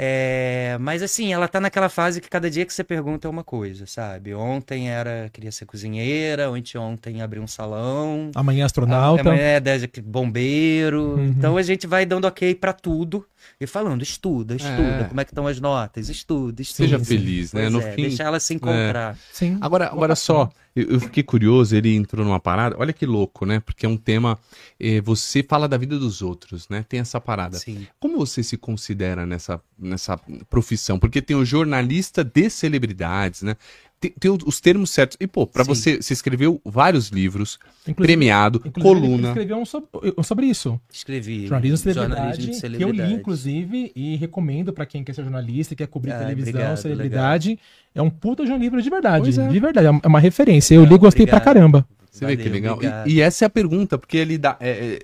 [0.00, 3.42] É, mas assim, ela tá naquela fase que cada dia que você pergunta é uma
[3.42, 4.32] coisa, sabe?
[4.32, 8.30] Ontem era queria ser cozinheira, ontem ontem abrir um salão.
[8.32, 9.22] Amanhã astronauta.
[9.22, 11.16] Amanhã é dez- bombeiro.
[11.16, 11.24] Uhum.
[11.26, 13.26] Então a gente vai dando ok pra tudo
[13.60, 15.00] e falando, estuda, estuda.
[15.00, 15.04] É.
[15.08, 16.08] Como é que estão as notas?
[16.08, 16.88] Estuda, estuda.
[16.88, 17.62] Seja feliz, né?
[17.62, 18.02] Pois No é, fim.
[18.02, 19.16] deixar ela se encontrar.
[19.32, 19.58] Sim.
[19.60, 20.48] Agora, agora só,
[20.88, 23.60] eu fiquei curioso, ele entrou numa parada, olha que louco, né?
[23.60, 24.38] Porque é um tema,
[24.78, 26.84] eh, você fala da vida dos outros, né?
[26.88, 27.58] Tem essa parada.
[27.58, 27.86] Sim.
[27.98, 30.18] Como você se considera nessa, nessa
[30.48, 30.98] profissão?
[30.98, 33.56] Porque tem o jornalista de celebridades, né?
[34.00, 35.16] Tem, tem o- os termos certos.
[35.20, 35.68] E, pô, pra Sim.
[35.74, 39.28] você, você escreveu vários livros, Inclusive- premiado, Inclusive, ele coluna.
[39.28, 40.80] escreveu um sobre, um sobre isso.
[40.92, 41.46] Escrevi.
[41.48, 43.12] Jornalismo de celebridade, jornalismo de que eu celebridade.
[43.12, 47.58] li, inclusive, e recomendo pra quem quer ser jornalista, quer cobrir Ah, televisão, obrigado, celebridade.
[47.94, 49.30] É um puta de um livro de verdade.
[49.40, 49.48] É.
[49.48, 49.88] De verdade.
[50.02, 50.74] É uma referência.
[50.76, 51.54] Eu li e gostei pra obrigado.
[51.54, 51.88] caramba.
[52.10, 53.04] Você vê que Valeu, legal.
[53.06, 54.98] E, e essa é a pergunta, porque ele dá, é, é,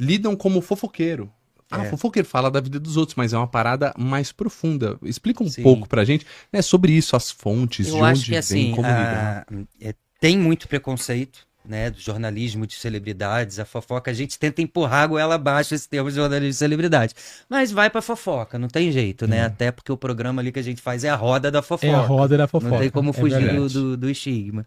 [0.00, 1.30] lidam como fofoqueiro.
[1.70, 1.90] Ah, É.
[1.90, 4.98] fofoqueiro fala da vida dos outros, mas é uma parada mais profunda.
[5.02, 5.62] Explica um Sim.
[5.62, 8.72] pouco pra gente né, sobre isso, as fontes, de Eu onde acho que vem, assim,
[8.74, 9.44] como a-
[9.80, 15.02] é, tem muito preconceito, né, do jornalismo de celebridades, a fofoca, a gente tenta empurrar
[15.02, 17.12] a goela abaixo esse termo de jornalismo de celebridade.
[17.46, 19.44] Mas vai pra fofoca, não tem jeito, né?
[19.44, 21.86] Até porque o programa ali que a gente faz é a roda da fofoca.
[21.86, 22.70] É a roda da fofoca.
[22.72, 24.64] Não tem como É fugir do, do estigma.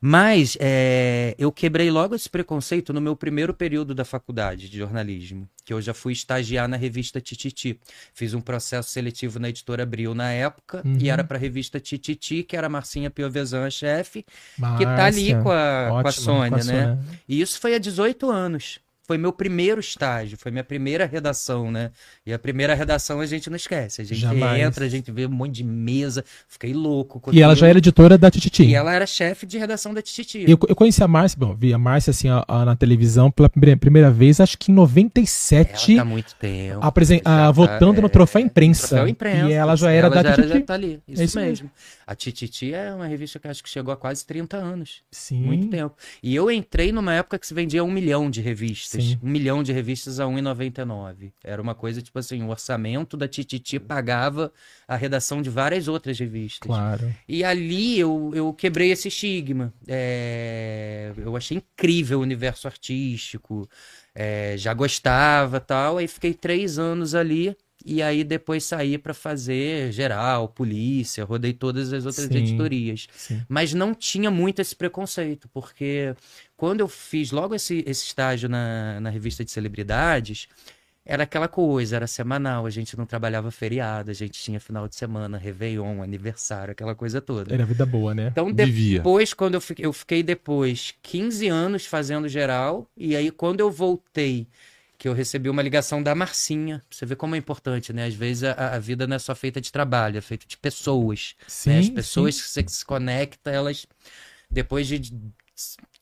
[0.00, 5.46] Mas é, eu quebrei logo esse preconceito no meu primeiro período da faculdade de jornalismo,
[5.62, 7.78] que eu já fui estagiar na revista Tititi.
[8.14, 10.96] Fiz um processo seletivo na editora Abril na época, Uhum.
[10.98, 14.24] e era para a revista Tititi, que era a Marcinha Piovesan, a chefe,
[14.78, 16.64] que tá ali Márcia, com a, com a Sônia, com a né?
[16.64, 16.98] Sônia.
[17.28, 18.80] E isso foi há 18 anos.
[19.10, 21.90] Foi meu primeiro estágio, foi minha primeira redação, né?
[22.24, 24.00] E a primeira redação a gente não esquece.
[24.00, 24.62] A gente Jamais.
[24.62, 27.20] entra, a gente vê um monte de mesa, fiquei louco.
[27.32, 27.60] E ela aquilo.
[27.66, 28.62] já era editora da Tititi.
[28.62, 30.44] E ela era chefe de redação da Tititi.
[30.48, 33.48] Eu, eu conheci a Márcia, bom, vi a Márcia assim a- a- na televisão pela
[33.48, 36.78] primeira, primeira vez, acho que em Ela 97, tá há muito tempo.
[36.80, 38.86] apresen- já tá, ah, votando no é, troféu imprensa.
[38.86, 39.48] Troféu imprensa.
[39.48, 40.58] E ela já era Ela da já era, Tititi.
[40.60, 41.00] já tá ali.
[41.08, 41.48] Isso, É isso mesmo.
[41.50, 41.70] mesmo.
[42.06, 45.02] A Tititi é uma revista que acho que chegou a quase 30 anos.
[45.10, 45.42] Sim.
[45.42, 45.96] Muito tempo.
[46.22, 48.99] E eu entrei numa época que se vendia um milhão de revistas.
[48.99, 48.99] Sim.
[49.22, 51.32] Um milhão de revistas a R$ 1,99.
[51.42, 54.52] Era uma coisa, tipo assim, o orçamento da Tititi pagava
[54.86, 56.66] a redação de várias outras revistas.
[56.66, 57.14] Claro.
[57.28, 59.72] E ali eu, eu quebrei esse estigma.
[59.86, 63.68] É, eu achei incrível o universo artístico.
[64.14, 65.98] É, já gostava tal.
[65.98, 67.56] Aí fiquei três anos ali.
[67.84, 72.36] E aí depois saí para fazer geral, polícia, rodei todas as outras Sim.
[72.36, 73.06] editorias.
[73.16, 73.42] Sim.
[73.48, 76.14] Mas não tinha muito esse preconceito, porque
[76.60, 80.46] quando eu fiz logo esse, esse estágio na, na revista de celebridades,
[81.06, 84.94] era aquela coisa, era semanal, a gente não trabalhava feriado, a gente tinha final de
[84.94, 87.54] semana, Réveillon, aniversário, aquela coisa toda.
[87.54, 88.28] Era vida boa, né?
[88.30, 88.98] Então, Vivia.
[88.98, 93.70] depois, quando eu fiquei, eu fiquei depois 15 anos fazendo geral, e aí quando eu
[93.70, 94.46] voltei,
[94.98, 98.04] que eu recebi uma ligação da Marcinha, você vê como é importante, né?
[98.04, 101.36] Às vezes a, a vida não é só feita de trabalho, é feita de pessoas.
[101.46, 101.78] Sim, né?
[101.78, 103.86] As pessoas que você se conecta, elas,
[104.50, 105.10] depois de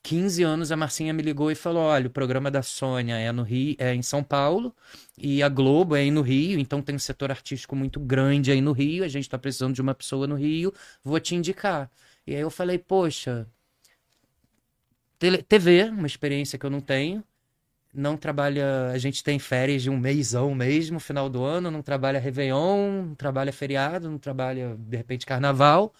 [0.09, 3.43] 15 anos, a Marcinha me ligou e falou: olha, o programa da Sônia é no
[3.43, 4.75] Rio, é em São Paulo,
[5.15, 8.59] e a Globo é aí no Rio, então tem um setor artístico muito grande aí
[8.59, 11.91] no Rio, a gente está precisando de uma pessoa no Rio, vou te indicar.
[12.25, 13.47] E aí eu falei, poxa,
[15.47, 17.23] TV, uma experiência que eu não tenho.
[17.93, 18.91] Não trabalha.
[18.91, 23.15] A gente tem férias de um mêsão mesmo, final do ano, não trabalha Réveillon, não
[23.15, 25.93] trabalha feriado, não trabalha, de repente, carnaval.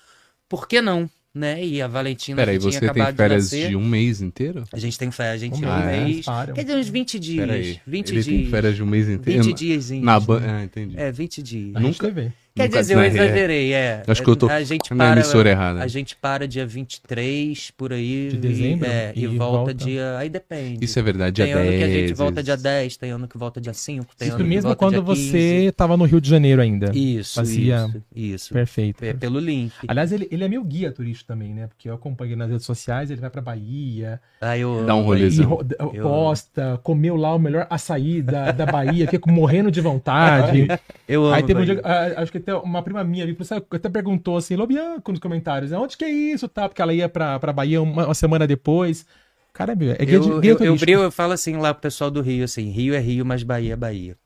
[0.48, 1.10] Por que não?
[1.40, 1.64] Né?
[1.64, 4.66] E a Valentina Peraí, que tinha você tem acabado de férias de um mês inteiro?
[4.74, 6.26] A gente tem férias, a gente Um tem um mês.
[6.54, 7.48] Quer dizer, uns 20 dias.
[7.48, 7.80] Peraí.
[7.88, 8.26] 20 Ele dias.
[8.26, 9.44] tem férias de um mês inteiro?
[9.44, 9.90] 20 dias.
[9.92, 10.42] Na ban...
[10.46, 10.96] Ah, entendi.
[10.98, 11.76] É, 20 dias.
[11.78, 12.34] A gente Nunca- TV.
[12.60, 13.08] Quer Nunca- dizer, eu é, é.
[13.08, 14.04] exagerei, é.
[14.06, 15.82] Acho que eu tô A gente na para, emissora errada.
[15.84, 18.30] a gente para dia 23, por aí.
[18.32, 18.86] De dezembro?
[18.88, 19.74] E, é, e, E volta, volta.
[19.74, 20.18] dia...
[20.18, 20.84] Aí depende.
[20.84, 21.78] Isso é verdade, dia tem ano 10.
[21.78, 24.44] que a gente volta dia 10, tem ano que volta dia 5, tem Isso ano
[24.44, 25.66] que mesmo quando dia você 15.
[25.68, 26.92] estava no Rio de Janeiro ainda.
[26.94, 28.54] Isso, fazia- isso, isso.
[28.54, 29.04] Perfeito.
[29.06, 29.72] É pelo link.
[29.88, 31.68] Aliás, ele, ele é meu guia turístico também, né?
[31.68, 35.00] Porque eu acompanho ele nas redes sociais, ele vai pra Bahia, Aí eu Dá um
[35.00, 35.20] amo rolê.
[35.20, 35.46] e Lesão.
[35.46, 40.68] ro- Eu- posta, comeu lá o melhor açaí da, da Bahia, fica morrendo de vontade.
[41.08, 41.34] Eu amo.
[41.34, 43.26] Aí teve um dia, ah, acho que até uma prima minha
[43.72, 45.78] até perguntou assim, Lobianco nos comentários, né?
[45.78, 46.68] onde que é isso, tá?
[46.68, 49.06] Porque ela ia pra, pra Bahia uma, uma semana depois.
[49.54, 52.22] Cara, meu, é de- eu, eu, eu, brilho, eu falo assim lá pro pessoal do
[52.22, 54.18] Rio, assim, Rio é Rio, mas Bahia é Bahia.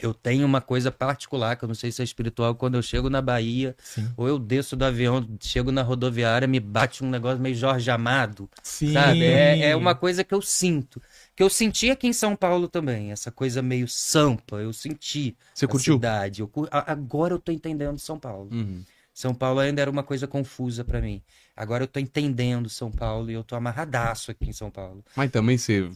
[0.00, 3.08] Eu tenho uma coisa particular, que eu não sei se é espiritual, quando eu chego
[3.08, 4.08] na Bahia, Sim.
[4.16, 8.50] ou eu desço do avião, chego na rodoviária, me bate um negócio meio Jorge Amado,
[8.64, 8.92] Sim.
[8.92, 9.22] sabe?
[9.22, 11.00] É, é uma coisa que eu sinto.
[11.34, 15.64] Que eu senti aqui em São Paulo também, essa coisa meio sampa, eu senti Você
[15.64, 15.94] a curtiu?
[15.94, 16.42] cidade.
[16.42, 18.50] Eu agora eu tô entendendo São Paulo.
[18.52, 18.82] Uhum.
[19.14, 21.22] São Paulo ainda era uma coisa confusa pra mim.
[21.56, 25.04] Agora eu tô entendendo São Paulo e eu tô amarradaço aqui em São Paulo.
[25.14, 25.90] Mas também você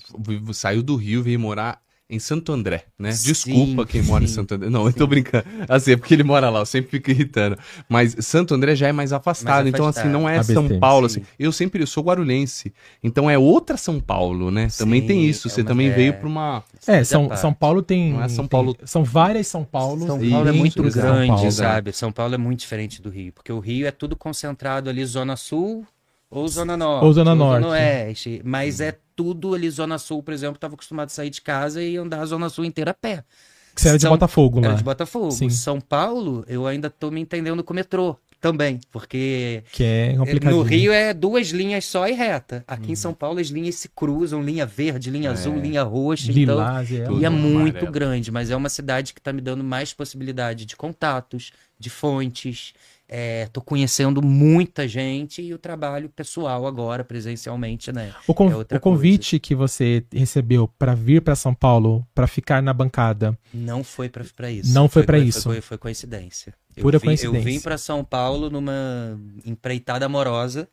[0.52, 3.10] saiu do Rio e veio morar em Santo André, né?
[3.10, 4.34] Sim, Desculpa quem mora em sim.
[4.34, 4.70] Santo André.
[4.70, 5.44] Não, eu tô brincando.
[5.68, 7.58] Assim, é porque ele mora lá, eu sempre fico irritando.
[7.88, 10.12] Mas Santo André já é mais afastado, Mais então assim, afastado.
[10.20, 11.20] não é ABC, São Paulo, sim.
[11.20, 11.28] assim.
[11.38, 14.68] Eu sempre eu sou guarulhense, então é outra São Paulo, né?
[14.78, 15.92] Também Sim, tem isso, é você uma- também é.
[15.94, 16.62] veio pra uma...
[16.86, 17.36] É, São, tá.
[17.36, 18.12] São Paulo tem.
[18.12, 20.06] Não é São tem- Paulo- são várias São Paulo.
[20.06, 21.50] São E Paulo é muito grande, Paulo.
[21.52, 21.92] sabe?
[21.92, 25.34] São Paulo é muito diferente do Rio, porque o Rio é tudo concentrado ali, Zona
[25.36, 25.84] Sul
[26.30, 27.04] ou Zona Norte.
[27.04, 27.66] Ou Zona Norte.
[27.66, 28.40] Oeste.
[28.44, 31.96] Mas é tudo ali, Zona Sul, por exemplo, estava acostumado a sair de casa e
[31.96, 33.24] andar a Zona Sul inteira a pé.
[33.74, 34.68] Que você era de São- Botafogo lá.
[34.68, 35.30] Era de Botafogo.
[35.30, 35.50] Sim.
[35.50, 40.62] São Paulo, eu ainda tô me entendendo com o metrô também, porque Que é no
[40.62, 42.64] Rio é duas linhas só e reta.
[42.66, 46.30] Aqui em São Paulo as linhas se cruzam, linha verde, linha azul, linha roxa.
[46.30, 47.04] Então, Lilás, é.
[47.04, 47.92] Tudo e é muito amarelo.
[47.92, 52.72] grande, mas é uma cidade que está me dando mais possibilidade de contatos, de fontes.
[53.08, 58.12] É, tô conhecendo muita gente e o trabalho pessoal agora, presencialmente, né?
[58.26, 62.60] O, con- é o convite que você recebeu pra vir pra São Paulo, pra ficar
[62.60, 64.74] na bancada, Não foi pra pra isso.
[64.74, 65.42] Não foi pra coi- isso.
[65.44, 66.52] Foi, foi coincidência.
[66.76, 67.38] Eu Pura vim- coincidência.
[67.38, 70.68] Eu vim pra São Paulo numa empreitada amorosa.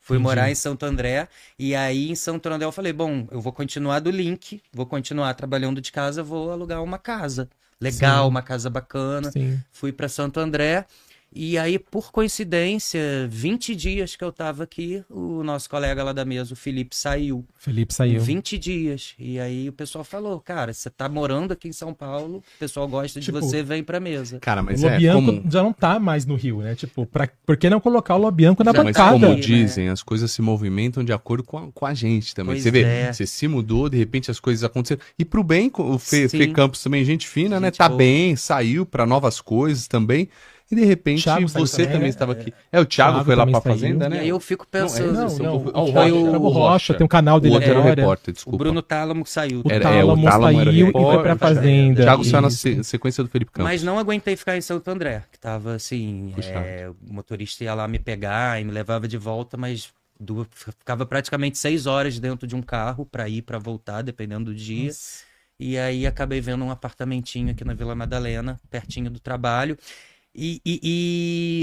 [0.00, 0.28] Fui Entendi.
[0.28, 1.28] morar em Santo André.
[1.58, 5.32] E aí, em Santo André, eu falei: bom, eu vou continuar do link, vou continuar
[5.34, 7.48] trabalhando de casa, vou alugar uma casa.
[7.80, 8.30] Legal, Sim.
[8.30, 9.30] uma casa bacana.
[9.30, 9.60] sim.
[9.70, 10.86] Fui pra Santo André.
[11.34, 16.24] E aí, por coincidência, 20 dias que eu tava aqui, o nosso colega lá da
[16.24, 17.44] mesa, o Felipe, saiu.
[17.56, 18.20] Felipe saiu.
[18.20, 19.14] 20 dias.
[19.18, 22.86] E aí o pessoal falou, cara, você tá morando aqui em São Paulo, o pessoal
[22.86, 24.38] gosta de Tipo, você, vem pra mesa.
[24.38, 25.50] Cara, mas o é Lobianco como...
[25.50, 26.76] já não tá mais no Rio, né?
[26.76, 29.12] Tipo, pra, por que não colocar o Lobianco na Já, Mas bancada?
[29.12, 29.40] como né?
[29.40, 32.54] dizem, as coisas se movimentam de acordo com a, com a gente também.
[32.54, 33.12] Pois você vê, é.
[33.12, 35.00] você se mudou, de repente as coisas aconteceram.
[35.18, 36.28] E pro bem, o Fê.
[36.28, 37.68] Fê Campos também, gente fina, né?
[37.68, 37.98] Gente Tá boa.
[37.98, 40.28] bem, saiu pra novas coisas também.
[40.70, 42.08] E de repente Thiago você também, também né?
[42.08, 42.52] estava aqui.
[42.72, 43.74] É, o Thiago, Thiago foi lá pra saiu.
[43.74, 44.20] fazenda, E né?
[44.20, 45.10] aí eu fico Não, pensando.
[45.10, 45.56] é, Não, esse é não.
[45.56, 46.94] o- O, o Rocha, o o Rocha, Rocha.
[46.94, 47.94] tem um canal O dele era o agora.
[48.00, 48.58] repórter, o desculpa.
[48.58, 49.60] Bruno Tálamo saiu.
[49.64, 51.38] O Era- é, o Tálamo Tálamo saiu e foi pra repórter.
[51.38, 52.02] fazenda.
[52.02, 53.70] Thiago saiu na sequência do Felipe Campos.
[53.70, 57.86] Mas não aguentei ficar em Santo André, que tava assim, é, o motorista ia lá
[57.86, 62.56] me pegar e me levava de volta, mas du- ficava praticamente seis horas dentro de
[62.56, 64.90] um carro pra ir, pra voltar, dependendo do dia.
[65.60, 69.78] E aí acabei vendo um apartamentinho aqui na Vila Madalena, pertinho do trabalho.
[70.36, 70.80] E, e-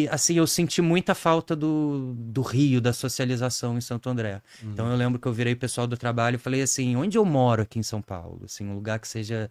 [0.05, 4.41] e, assim, eu senti muita falta do, do Rio, da socialização em Santo André.
[4.63, 7.63] Então eu lembro que eu virei pessoal do trabalho e falei assim, onde eu moro
[7.63, 8.41] aqui em São Paulo?
[8.45, 9.49] Assim, um lugar que seja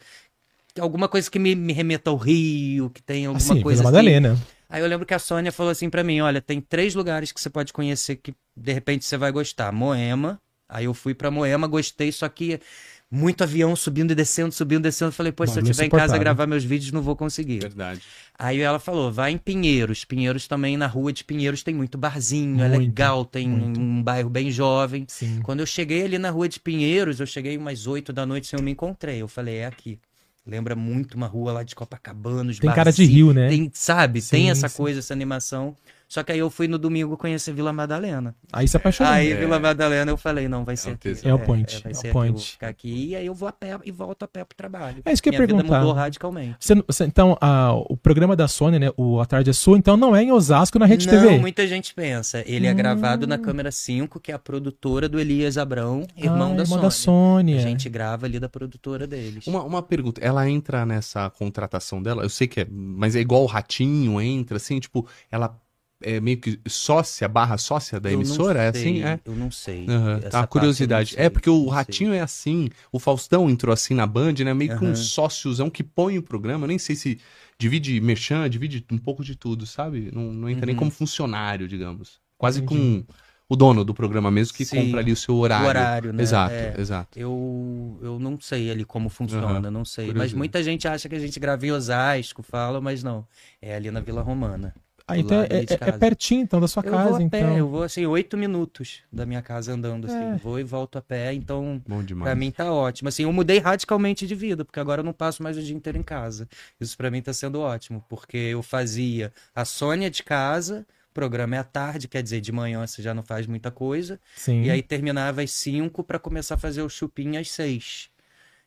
[0.79, 4.09] alguma coisa que me, me remeta ao Rio, que tenha alguma Assim, coisa Vila assim.
[4.11, 4.39] Madalena.
[4.69, 7.41] Aí eu lembro que a Sônia falou assim pra mim, olha, tem três lugares que
[7.41, 9.73] você pode conhecer que de repente você vai gostar.
[9.73, 10.41] Moema.
[10.69, 12.61] Aí eu fui pra Moema, gostei, só que
[13.11, 15.09] muito avião subindo e descendo, subindo e descendo.
[15.09, 17.59] Eu falei, pô, se eu estiver em casa gravar meus vídeos, não vou conseguir.
[17.59, 18.01] Verdade.
[18.39, 20.05] Aí ela falou, vai em Pinheiros.
[20.05, 23.81] Pinheiros também, na rua de Pinheiros, tem muito barzinho, é Muito, legal, tem muito.
[23.81, 25.05] um bairro bem jovem.
[25.09, 25.41] Sim.
[25.43, 28.59] Quando eu cheguei ali na rua de Pinheiros, eu cheguei umas 8 da noite, sem
[28.59, 29.21] eu me encontrei.
[29.21, 29.99] Eu falei, é aqui.
[30.47, 33.49] Lembra muito uma rua lá de Copacabana, os Tem cara de Rio, né?
[33.49, 34.23] Tem, sabe?
[34.23, 34.77] Sim, tem essa sim.
[34.77, 35.77] coisa, essa animação.
[36.13, 38.35] Só que aí eu fui no domingo conhecer Vila Madalena.
[38.53, 39.13] Aí se apaixonou.
[39.13, 39.37] Aí É.
[39.37, 40.99] Vila Madalena eu falei, não, vai ser aqui.
[41.11, 41.31] tesão.
[41.31, 42.51] É o point, vai é o ser aqui, eu vou point.
[42.51, 43.07] ficar aqui.
[43.11, 45.03] E aí eu vou a pé e volto a pé pro trabalho.
[45.05, 45.79] É isso que eu ia Minha perguntar.
[45.79, 46.57] mudou radicalmente.
[46.59, 48.91] Você- você- então, a- o programa da Sony, né?
[48.97, 51.39] O A Tarde é Sua, então não é em Osasco na Rede não, TV.
[51.39, 52.43] muita gente pensa.
[52.45, 52.77] Ele é Hum.
[52.77, 56.67] gravado na câmera 5, que é a produtora do Elias Abrão, irmão ah, da irmão
[56.67, 56.83] Sony.
[56.83, 57.55] da Sony.
[57.55, 57.61] A é.
[57.61, 59.47] gente grava ali da produtora deles.
[59.47, 62.25] Uma, uma pergunta, ela entra nessa contratação dela?
[62.25, 65.57] Eu sei que é, mas é igual o Ratinho entra, assim, tipo, ela
[66.03, 68.63] é meio que sócia, barra sócia da Eu emissora?
[68.63, 69.03] É assim?
[69.03, 69.21] É.
[69.25, 69.87] Eu não sei.
[69.89, 71.11] Aham, Essa eu curiosidade.
[71.15, 71.75] sei, É porque o não sei.
[71.75, 74.55] Ratinho é assim, o Faustão entrou assim na Band, né?
[74.55, 76.65] Meio que um sóciozão que põe o programa.
[76.65, 77.19] Eu nem sei se
[77.59, 80.11] divide merchan, divide um pouco de tudo, sabe?
[80.13, 80.81] Não, não entra nem Uhum.
[80.81, 82.21] como funcionário, digamos.
[82.39, 83.05] Quase Entendi.
[83.07, 83.15] com
[83.49, 85.67] o dono do programa mesmo que Sim, compra ali o seu horário.
[85.67, 86.23] O horário, né?
[86.23, 86.81] Exato, É.
[86.81, 87.19] exato.
[87.19, 90.15] Eu, eu não sei ali como funciona, não sei.
[90.15, 93.27] Mas muita gente acha que a gente grava em Osasco, fala, mas não.
[93.61, 94.73] É ali na Vila Romana.
[95.11, 95.47] Ah, então é,
[95.89, 97.41] é- pertinho, então, da sua eu casa, vou a então.
[97.41, 100.17] pé, eu vou assim, oito minutos da minha casa andando, assim.
[100.35, 100.37] É.
[100.37, 102.25] Vou e volto a pé, então Bom demais.
[102.31, 103.09] pra mim tá ótimo.
[103.09, 105.99] Assim, eu mudei radicalmente de vida, porque agora eu não passo mais o dia inteiro
[105.99, 106.49] em casa.
[106.81, 111.57] Isso pra mim tá sendo ótimo, porque eu fazia a Sônia de casa, o programa
[111.57, 114.21] é à tarde, quer dizer, de manhã você já não faz muita coisa.
[114.37, 114.63] Sim.
[114.63, 118.09] E aí terminava às 5 pra começar a fazer o chupim às 6.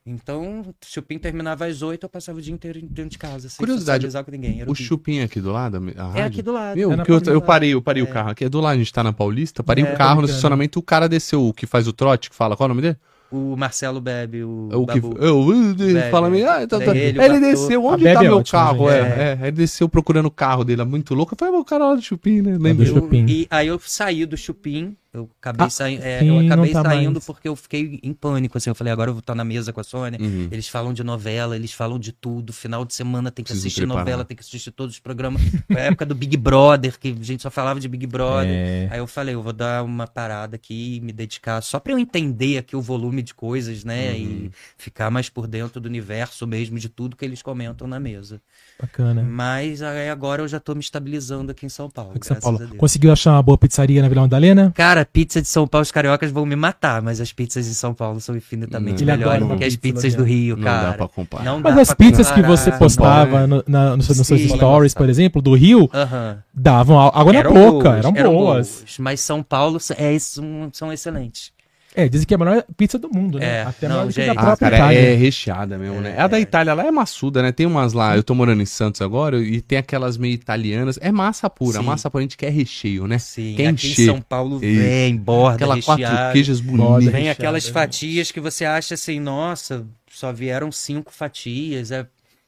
[0.06, 3.58] Então, o chupim terminava às 8, eu passava o dia inteiro dentro de casa, sem
[3.58, 4.60] Curiosidade, com ninguém.
[4.60, 4.86] Era O horrível.
[4.86, 5.78] chupim é aqui do lado?
[5.98, 6.76] a É aqui do lado.
[6.76, 8.10] Meu, É que eu, eu parei, eu parei o É.
[8.10, 8.44] carro aqui.
[8.44, 9.64] É do lado, a gente tá na Paulista.
[9.64, 12.36] Parei É, o carro no estacionamento, o cara desceu, o que faz o trote, que
[12.36, 12.98] fala, qual é o nome dele?
[13.32, 16.12] O Marcelo bebe, o, o que eu, uh, Bebe.
[16.12, 16.96] fala meio, ah, tá, tá.
[16.96, 18.90] Ele, o ele desceu, onde tá é meu ótimo, carro?
[18.92, 21.34] É, é, aí ele desceu procurando o carro dele, é muito louco.
[21.34, 22.58] Eu falei, "Ah, o cara lá do Chupim, né?
[22.60, 22.86] Lembra?
[22.86, 23.26] do Eu- Chupim.
[23.28, 26.82] e aí eu saí do chupim, eu acabei, Ah, saí- é, sim, eu acabei tá
[26.82, 27.26] saindo mais.
[27.26, 29.80] porque eu fiquei em pânico, assim, eu falei, agora eu vou estar na mesa com
[29.80, 30.48] a Sônia, Uhum.
[30.52, 33.82] eles falam de novela, eles falam de tudo, final de semana tem que Preciso assistir
[33.82, 34.04] preparar.
[34.06, 37.24] novela, tem que assistir todos os programas, foi a época do Big Brother, que a
[37.24, 38.88] gente só falava de Big Brother, É.
[38.92, 42.00] aí eu falei, eu vou dar uma parada aqui e me dedicar, só pra eu
[42.00, 44.18] entender aqui o volume de coisas, né, Uhum.
[44.18, 48.42] e ficar mais por dentro do universo mesmo, de tudo que eles comentam na mesa.
[48.82, 49.22] Bacana.
[49.24, 52.36] Mas aí agora eu já tô me estabilizando aqui em São Paulo, Aqui em São
[52.36, 52.58] graças Paulo.
[52.64, 52.78] a Deus.
[52.78, 54.72] Conseguiu achar uma boa pizzaria na Vila Madalena?
[54.76, 57.94] Cara, pizza de São Paulo, os cariocas vão me matar, mas as pizzas de São
[57.94, 60.88] Paulo são infinitamente Ele adora melhores do que as pizza, pizzas do Rio, Não cara.
[60.90, 61.44] dá pra comparar.
[61.44, 62.78] Não Mas dá as pizzas que comparar, você não.
[62.78, 66.38] postava no, na, nos, nos seus stories, por exemplo, do Rio, Aham.
[66.54, 68.68] davam á- água na Eram boca, boas, eram boas.
[68.80, 71.52] boas, Mas São Paulo é, são, são excelentes.
[71.96, 73.60] É, dizem que é a melhor pizza do mundo, né?
[73.60, 74.38] É, Até não, melhor do que da gente.
[74.38, 75.00] Ah, própria cara, Itália.
[75.00, 76.16] é recheada mesmo, né?
[76.18, 77.52] A da Itália lá é maçuda, né?
[77.52, 80.98] Tem umas lá, eu tô morando em Santos agora, e tem aquelas meio italianas.
[81.02, 81.86] É massa pura, Sim.
[81.86, 83.20] massa pura a gente quer recheio, né?
[83.20, 84.02] Sim, Quer aqui encher.
[84.04, 84.82] em São Paulo Isso.
[84.82, 86.34] vem, borda, Aquela quatro recheado.
[86.34, 87.14] queijas Borda, bonitas.
[87.14, 87.72] Vem aquelas né?
[87.72, 92.06] fatias que você acha assim, nossa, só vieram cinco fatias, é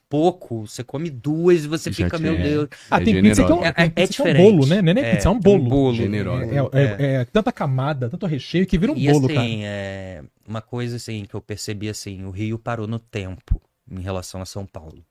[0.08, 0.66] pouco.
[0.66, 2.68] Você come duas e você Já fica, meu Deus.
[2.90, 4.82] Ah, É tem pizza que é um, É- é pizza que é um bolo, né?
[4.82, 5.68] Não é nem É, pizza, é um é um bolo.
[5.68, 5.94] bolo.
[5.96, 6.44] Generosa.
[6.44, 9.46] É, é- é- é tanta camada, tanto recheio que vira um e bolo, assim, cara.
[9.48, 14.40] é, uma coisa assim que eu percebi assim, o Rio parou no tempo em relação
[14.40, 15.04] a São Paulo.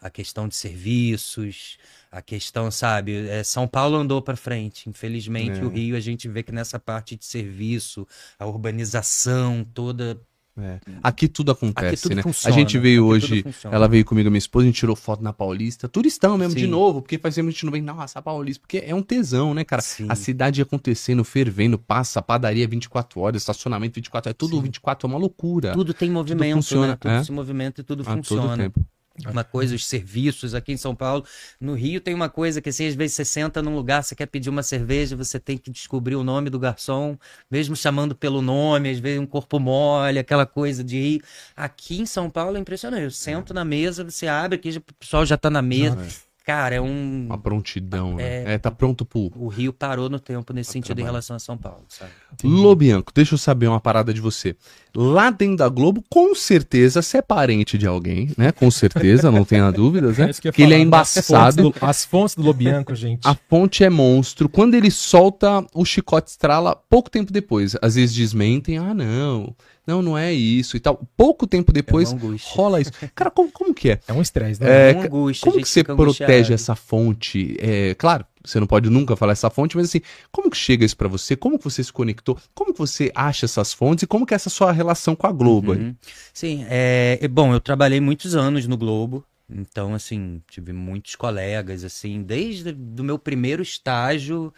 [0.00, 1.78] A questão de serviços,
[2.10, 4.88] a questão, sabe, é, São Paulo andou para frente.
[4.90, 5.64] Infelizmente, É.
[5.64, 8.04] o Rio a gente vê que nessa parte de serviço,
[8.36, 10.20] a urbanização toda,
[10.58, 10.78] É.
[11.02, 12.22] Aqui tudo acontece, Aqui tudo né?
[12.22, 13.74] funciona, a gente veio aqui tudo hoje, funciona.
[13.74, 16.70] ela veio comigo, minha esposa, a gente tirou foto na Paulista, turistão mesmo, de Sim.
[16.70, 19.54] novo, porque faz tempo a gente não vem, nossa, a Paulista, porque é um tesão,
[19.54, 19.80] né, cara?
[19.80, 20.06] Sim.
[20.10, 24.62] A cidade acontecendo, fervendo, passa, padaria 24 horas, estacionamento 24 horas, tudo Sim.
[24.62, 25.72] 24 é uma loucura.
[25.72, 26.96] tudo tem movimento, funciona, né?
[26.96, 27.24] Tudo é.
[27.24, 28.56] se movimenta e tudo a todo funciona.
[28.56, 28.84] tempo.
[29.26, 31.24] Uma coisa, os serviços aqui em São Paulo.
[31.60, 34.26] No Rio tem uma coisa que, assim, às vezes você senta num lugar, você quer
[34.26, 37.18] pedir uma cerveja, você tem que descobrir o nome do garçom,
[37.50, 41.22] mesmo chamando pelo nome, às vezes um corpo mole, aquela coisa de Rio.
[41.56, 43.04] Aqui em São Paulo é impressionante.
[43.04, 45.96] Eu sento na mesa, você abre aqui, o pessoal já tá na mesa.
[46.44, 47.26] Cara, é um.
[47.26, 48.22] Uma prontidão, né?
[48.44, 48.54] É.
[48.54, 49.30] É, tá pronto pro.
[49.36, 52.10] O Rio parou no tempo nesse Pra sentido em relação a São Paulo, sabe?
[52.42, 54.56] Lobianco, deixa eu saber uma parada de você.
[54.94, 58.50] Lá dentro da Globo, com certeza você é parente de alguém, né?
[58.52, 60.26] Com certeza, não tenha dúvidas, né?
[60.26, 61.62] É isso que ele é As embaçado.
[61.62, 63.26] fontes do, as fontes do Lobianco, gente.
[63.26, 64.48] A fonte é monstro.
[64.48, 67.76] Quando ele solta, o chicote estrala pouco tempo depois.
[67.80, 69.54] Às vezes desmentem, ah, não,
[69.86, 71.00] não, não é isso e tal.
[71.16, 72.50] Pouco tempo depois É uma angústia.
[72.54, 72.92] rola isso.
[73.14, 74.00] Cara, como, como que é?
[74.06, 74.90] É um estresse, né?
[74.90, 76.52] É, uma angústia, Como que você protege angustiado.
[76.54, 77.56] essa fonte?
[77.60, 80.96] É, claro, você não pode nunca falar essa fonte, mas assim, como que chega isso
[80.96, 81.34] para você?
[81.36, 82.38] Como que você se conectou?
[82.54, 85.32] Como que você acha essas fontes e como que é essa sua relação com a
[85.32, 85.72] Globo?
[85.72, 85.94] Uhum.
[86.32, 92.22] Sim, é, bom, eu trabalhei muitos anos no Globo, então assim, tive muitos colegas assim,
[92.22, 94.52] desde do meu primeiro estágio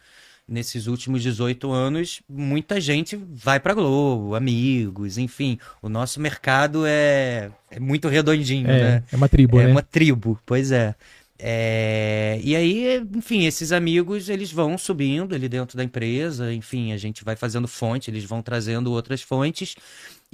[0.46, 5.58] nesses últimos 18 anos, muita gente vai para Globo, amigos, enfim.
[5.80, 9.04] O nosso mercado é, é muito redondinho, é, né?
[9.10, 9.70] É uma tribo, é né?
[9.70, 10.94] É uma tribo, pois é.
[11.38, 16.96] É, e aí, enfim, esses amigos eles vão subindo ali dentro da empresa, enfim, a
[16.96, 19.74] gente vai fazendo fonte, eles vão trazendo outras fontes.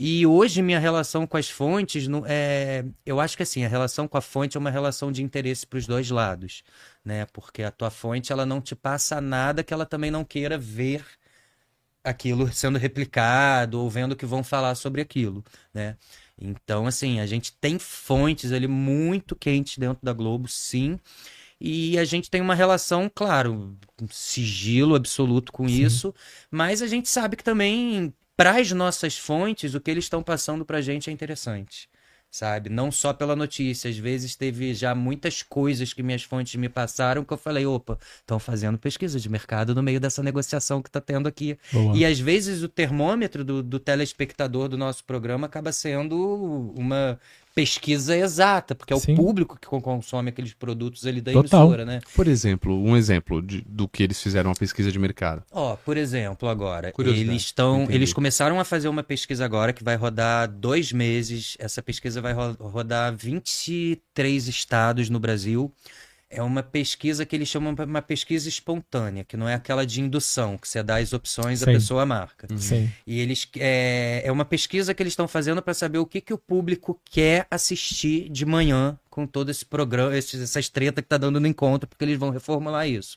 [0.03, 4.17] E hoje minha relação com as fontes, é, eu acho que assim, a relação com
[4.17, 6.63] a fonte é uma relação de interesse para os dois lados,
[7.05, 7.27] né?
[7.27, 11.05] Porque a tua fonte ela não te passa nada que ela também não queira ver
[12.03, 15.99] aquilo sendo replicado ou vendo que vão falar sobre aquilo, né?
[16.41, 20.99] Então, assim, a gente tem fontes ali muito quentes dentro da Globo, sim.
[21.61, 23.77] E a gente tem uma relação, claro,
[24.11, 25.83] sigilo absoluto com sim.
[25.83, 26.15] isso,
[26.51, 30.64] mas a gente sabe que também, para as nossas fontes, o que eles estão passando
[30.64, 31.90] para a gente é interessante
[32.31, 32.70] sabe?
[32.70, 33.90] Não só pela notícia.
[33.90, 37.98] Às vezes teve já muitas coisas que minhas fontes me passaram que eu falei, opa,
[38.20, 41.59] estão fazendo pesquisa de mercado no meio dessa negociação que está tendo aqui.
[41.72, 41.96] Boa.
[41.96, 47.18] E às vezes o termômetro do, do telespectador do nosso programa acaba sendo uma
[47.55, 49.15] pesquisa exata, porque é o Sim.
[49.15, 51.63] público que consome aqueles produtos ali da Total.
[51.63, 52.01] emissora, né?
[52.15, 55.43] Por exemplo, um exemplo de, do que eles fizeram uma pesquisa de mercado.
[55.51, 59.97] Ó, por exemplo, agora, eles estão, eles começaram a fazer uma pesquisa agora que vai
[59.97, 61.57] rodar dois meses.
[61.59, 65.73] Essa pesquisa vai ro rodar 23 estados no Brasil
[66.31, 70.01] é uma pesquisa que eles chamam de uma pesquisa espontânea, que não é aquela de
[70.01, 71.64] indução, que você dá as opções Sim.
[71.64, 72.47] a pessoa marca.
[72.49, 72.57] Uhum.
[72.57, 72.90] Sim.
[73.05, 76.33] E eles é, é uma pesquisa que eles estão fazendo para saber o que, que
[76.33, 81.19] o público quer assistir de manhã com todo esse programa, esse, essas treta que está
[81.19, 83.16] dando no encontro, porque eles vão reformular isso.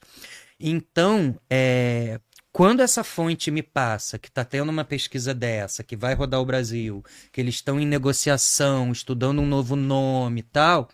[0.60, 2.20] Então, é,
[2.52, 6.46] quando essa fonte me passa que está tendo uma pesquisa dessa, que vai rodar o
[6.46, 10.90] Brasil, que eles estão em negociação, estudando um novo nome e tal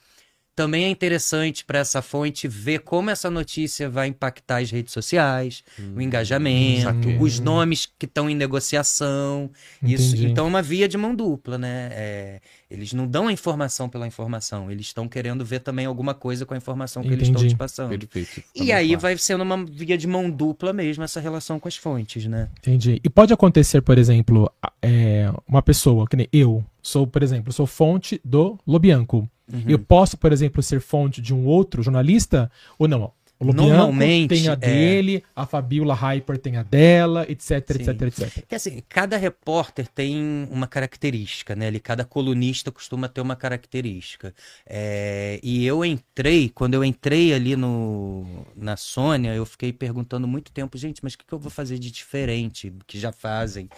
[0.60, 5.64] também é interessante para essa fonte ver como essa notícia vai impactar as redes sociais,
[5.80, 9.50] hum, o engajamento, os nomes que estão em negociação.
[9.82, 11.90] Isso, então, é uma via de mão dupla, né?
[11.94, 16.46] É, eles não dão a informação pela informação, eles estão querendo ver também alguma coisa
[16.46, 17.30] com a informação que Entendi.
[17.30, 17.98] eles estão te passando.
[17.98, 18.42] Perfeito.
[18.42, 19.02] Tá e aí claro.
[19.02, 22.50] vai sendo uma via de mão dupla mesmo essa relação com as fontes, né?
[22.60, 23.00] Entendi.
[23.02, 27.66] E pode acontecer, por exemplo, é, uma pessoa, que nem eu, sou, por exemplo, sou
[27.66, 29.26] fonte do Lobianco.
[29.52, 29.64] Uhum.
[29.68, 33.12] Eu posso, por exemplo, ser fonte de um outro jornalista ou não?
[33.40, 34.56] O Lobianco Normalmente tem a é...
[34.58, 37.58] dele, a Fabiola Hyper tem a dela, etc, Sim.
[37.58, 38.46] etc, etc.
[38.46, 41.68] Que assim, cada repórter tem uma característica, né?
[41.68, 44.36] Ele, cada colunista costuma ter uma característica.
[44.66, 45.40] É...
[45.42, 48.26] E eu entrei, quando eu entrei ali no,
[48.58, 51.80] na Sônia, eu fiquei perguntando muito tempo, gente, mas o que, que eu vou fazer
[51.80, 53.70] de diferente do que já fazem?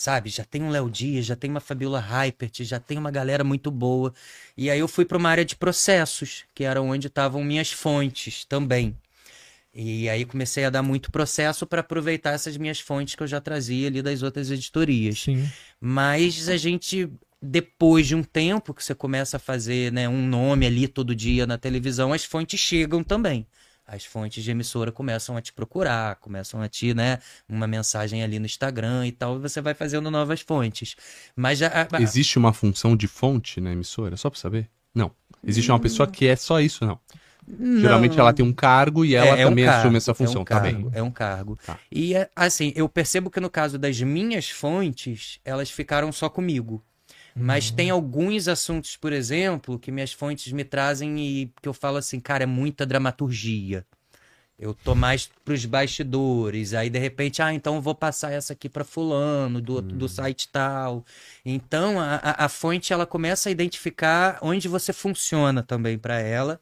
[0.00, 0.30] Sabe?
[0.30, 3.70] Já tem um Léo Dias, já tem uma Fabiola Hypert, já tem uma galera muito
[3.70, 4.14] boa.
[4.56, 8.46] E aí eu fui para uma área de processos, que era onde estavam minhas fontes
[8.46, 8.96] também.
[9.74, 13.42] E aí comecei a dar muito processo para aproveitar essas minhas fontes que eu já
[13.42, 15.20] trazia ali das outras editorias.
[15.20, 15.46] Sim.
[15.78, 17.06] Mas a gente
[17.42, 21.46] depois de um tempo que você começa a fazer né, um nome ali todo dia
[21.46, 23.46] na televisão, as fontes chegam também
[23.86, 28.38] as fontes de emissora começam a te procurar, começam a te, né, uma mensagem ali
[28.38, 30.94] no Instagram e tal, e você vai fazendo novas fontes.
[31.34, 34.68] Mas já, existe uma função de fonte na emissora, só para saber?
[34.94, 35.10] Não.
[35.44, 36.98] Existe uma pessoa que é só isso, não.
[37.48, 37.80] não.
[37.80, 40.40] Geralmente ela tem um cargo e ela é, é também um cargo, assume essa função,
[40.40, 40.98] é um tá cargo, bem?
[40.98, 41.58] É um cargo.
[41.64, 41.78] Tá.
[41.90, 46.84] E assim, eu percebo que no caso das minhas fontes, elas ficaram só comigo.
[47.34, 47.76] Mas uhum.
[47.76, 52.20] tem alguns assuntos, por exemplo, que minhas fontes me trazem e que eu falo assim,
[52.20, 53.84] cara, é muita dramaturgia.
[54.58, 58.68] Eu tô mais pros bastidores, aí de repente, ah, então eu vou passar essa aqui
[58.68, 59.82] para fulano, do, uhum.
[59.82, 61.02] do site tal.
[61.42, 66.60] Então a, a, a fonte ela começa a identificar onde você funciona também para ela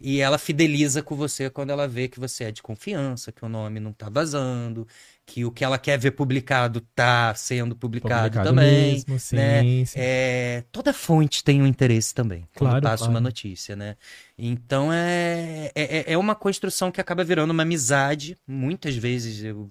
[0.00, 3.48] e ela fideliza com você quando ela vê que você é de confiança, que o
[3.48, 4.86] nome não tá vazando,
[5.30, 8.94] que o que ela quer ver publicado tá sendo publicado, publicado também.
[8.94, 9.62] Mesmo, sim, né?
[9.86, 9.94] Sim.
[9.94, 13.12] É, toda fonte tem um interesse também quando claro, passa claro.
[13.12, 13.96] uma notícia, né?
[14.36, 18.36] Então é, é, é uma construção que acaba virando uma amizade.
[18.44, 19.70] Muitas vezes eu,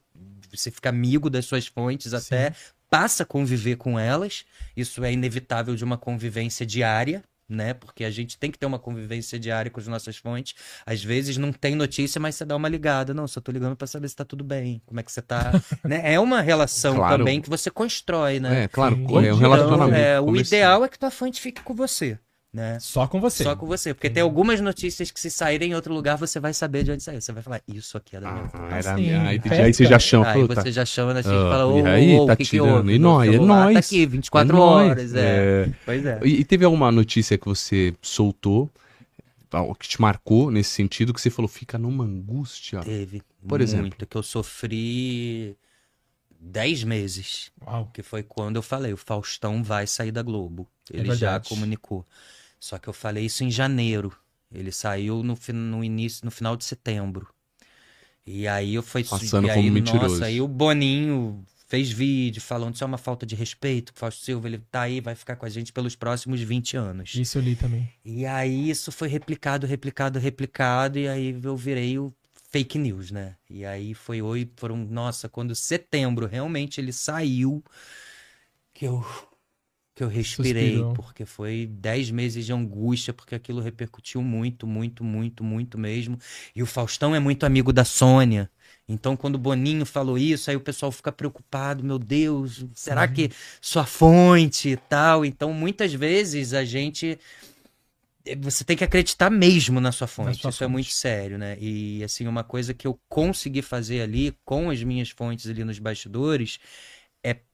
[0.49, 2.51] você fica amigo das suas fontes até.
[2.51, 2.55] Sim.
[2.89, 4.45] Passa a conviver com elas,
[4.75, 7.73] isso é inevitável de uma convivência diária, né?
[7.73, 10.53] Porque a gente tem que ter uma convivência diária com as nossas fontes.
[10.85, 13.13] Às vezes não tem notícia, mas você dá uma ligada.
[13.13, 15.51] Não, só tô ligando para saber se tá tudo bem, como é que você tá.
[15.83, 16.01] né?
[16.03, 17.17] É uma relação claro.
[17.17, 18.63] também que você constrói, né?
[18.63, 19.97] É, claro, é um relacionamento.
[19.97, 22.19] É, o ideal é que tua fonte fique com você.
[22.51, 22.79] Né?
[22.79, 23.43] Só com você.
[23.43, 23.93] Só com você.
[23.93, 27.03] Porque tem algumas notícias que se saírem em outro lugar, você vai saber de onde
[27.03, 27.21] saiu.
[27.21, 29.63] Você vai falar, isso aqui é da minha Ah, era Assim, aí, festa.
[29.63, 30.27] aí você já chama.
[30.31, 32.43] Aí puta, você já chama na gente Ah, e fala, ô, aí, ô, tá que
[32.43, 32.75] que tirando?
[32.77, 32.93] houve?
[32.93, 33.73] E nós, é nóis.
[33.73, 35.13] Tá aqui, 24 É horas.
[35.15, 35.19] É.
[35.67, 35.69] É.
[35.85, 36.19] Pois é.
[36.23, 38.69] E, e teve alguma notícia que você soltou,
[39.51, 42.79] ah, que te marcou nesse sentido, que você falou, fica numa angústia?
[42.79, 43.21] Teve.
[43.47, 44.07] Por muito, exemplo?
[44.07, 45.55] que eu sofri
[46.39, 47.51] 10 meses.
[47.65, 47.89] Uau.
[47.93, 50.67] Que foi quando eu falei, o Faustão vai sair da Globo.
[50.91, 51.49] É Ele já verdade.
[51.49, 52.03] comunicou.
[52.59, 54.15] Só que eu falei isso em janeiro.
[54.51, 57.27] Ele saiu no, fin- no início, no final de setembro.
[58.25, 60.13] E aí eu fui Passando e aí, como mentiroso.
[60.13, 63.91] Nossa, aí o Boninho fez vídeo falando isso é uma falta de respeito.
[63.93, 66.75] que O Fausto Silva ele tá aí, vai ficar com a gente pelos próximos 20
[66.77, 67.15] anos.
[67.15, 67.87] Isso eu li também.
[68.05, 72.13] E aí isso foi replicado, replicado, replicado, e aí eu virei o
[72.51, 73.35] fake news, né?
[73.49, 77.63] E aí foi oi, foram, nossa, quando setembro realmente ele saiu,
[78.73, 79.03] que eu
[79.99, 80.93] que eu respirei, Suspirou.
[80.93, 86.17] porque foi 10 meses de angústia, porque aquilo repercutiu muito, muito, muito, muito mesmo.
[86.55, 88.49] E o Faustão é muito amigo da Sônia.
[88.87, 93.13] Então, quando o Boninho falou isso, aí o pessoal fica preocupado, meu Deus, será Uhum.
[93.13, 93.29] que
[93.61, 95.25] sua fonte e tal?
[95.25, 97.19] Então, muitas vezes a gente
[98.41, 100.33] você tem que acreditar mesmo na sua fonte.
[100.33, 100.73] sua Isso é fonte.
[100.73, 101.57] muito sério, né?
[101.59, 105.79] E assim, uma coisa que eu consegui fazer ali com as minhas fontes ali nos
[105.79, 106.98] bastidores é,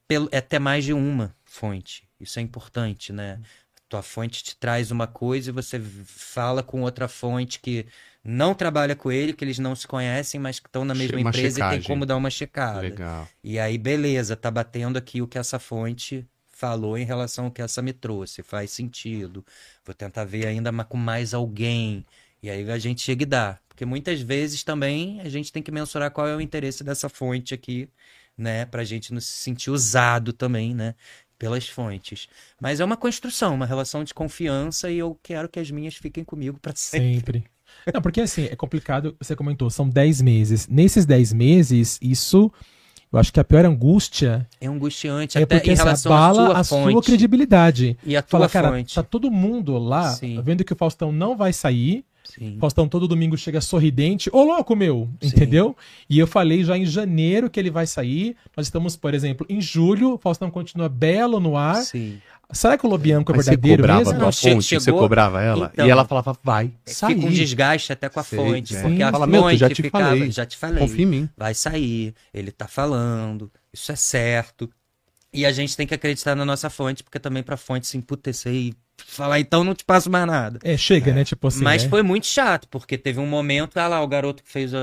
[0.07, 2.07] pelo, é ter mais de uma fonte.
[2.19, 3.39] Isso é importante, né?
[3.87, 7.85] Tua fonte te traz uma coisa e você fala com outra fonte que
[8.23, 11.29] não trabalha com ele, que eles não se conhecem, mas que estão na mesma Uma
[11.29, 11.79] empresa e checagem.
[11.79, 12.81] tem como dar uma checada.
[12.81, 13.27] Legal.
[13.43, 17.61] E aí, beleza, tá batendo aqui o que essa fonte falou em relação ao que
[17.61, 18.41] essa me trouxe.
[18.41, 19.45] Faz sentido.
[19.85, 22.03] Vou tentar ver ainda com mais alguém.
[22.41, 23.59] E aí a gente chega e dá.
[23.67, 27.53] Porque muitas vezes também a gente tem que mensurar qual é o interesse dessa fonte
[27.53, 27.89] aqui,
[28.37, 28.65] né?
[28.65, 30.95] Pra gente não se sentir usado também, né?
[31.37, 32.27] Pelas fontes.
[32.61, 36.23] Mas é uma construção, uma relação de confiança e eu quero que as minhas fiquem
[36.23, 37.13] comigo pra sempre.
[37.15, 37.43] Sempre.
[37.93, 40.67] Não, porque assim, é complicado, você comentou, são 10 meses.
[40.67, 42.49] Nesses 10 meses, isso,
[43.11, 46.27] eu acho que a pior angústia É angustiante é até porque em assim, relação à
[46.29, 46.91] abala sua a fonte.
[46.93, 47.97] sua credibilidade.
[48.05, 48.95] E a tua Fala, cara, fonte.
[48.95, 50.41] tá todo mundo lá Sim.
[50.41, 52.05] vendo que o Faustão não vai sair.
[52.25, 52.57] Sim.
[52.57, 54.29] O Faustão todo domingo chega sorridente.
[54.33, 55.09] Ô, louco, meu!
[55.21, 55.27] Sim.
[55.27, 55.75] Entendeu?
[56.09, 58.35] E eu falei já em janeiro que ele vai sair.
[58.57, 60.13] Nós estamos, por exemplo, em julho.
[60.13, 61.75] O Faustão continua belo no ar.
[61.83, 62.19] Sim.
[62.51, 64.11] Será que o Lobianco é Mas você verdadeiro cobrava mesmo?
[64.13, 67.15] a tua Não, che- fonte, você chegou- cobrava ela, Então, e ela falava, vai, sair.
[67.15, 68.75] Fica um desgaste até com a Sei, fonte.
[68.75, 68.81] é.
[68.83, 70.31] Porque a Fala, fonte já te ficava, falei.
[70.31, 70.77] já te falei.
[70.79, 71.29] Confia em mim.
[71.35, 74.69] Vai sair, ele tá falando, isso é certo.
[75.33, 78.53] E a gente tem que acreditar na nossa fonte, porque também pra fonte se emputecer
[78.53, 78.73] e
[79.03, 80.59] falar, então não te passo mais nada.
[80.63, 81.23] É, chega, né?
[81.23, 81.63] Tipo assim.
[81.63, 81.89] Mas né?
[81.89, 84.79] foi muito chato, porque teve um momento, ah lá, o garoto que fez a,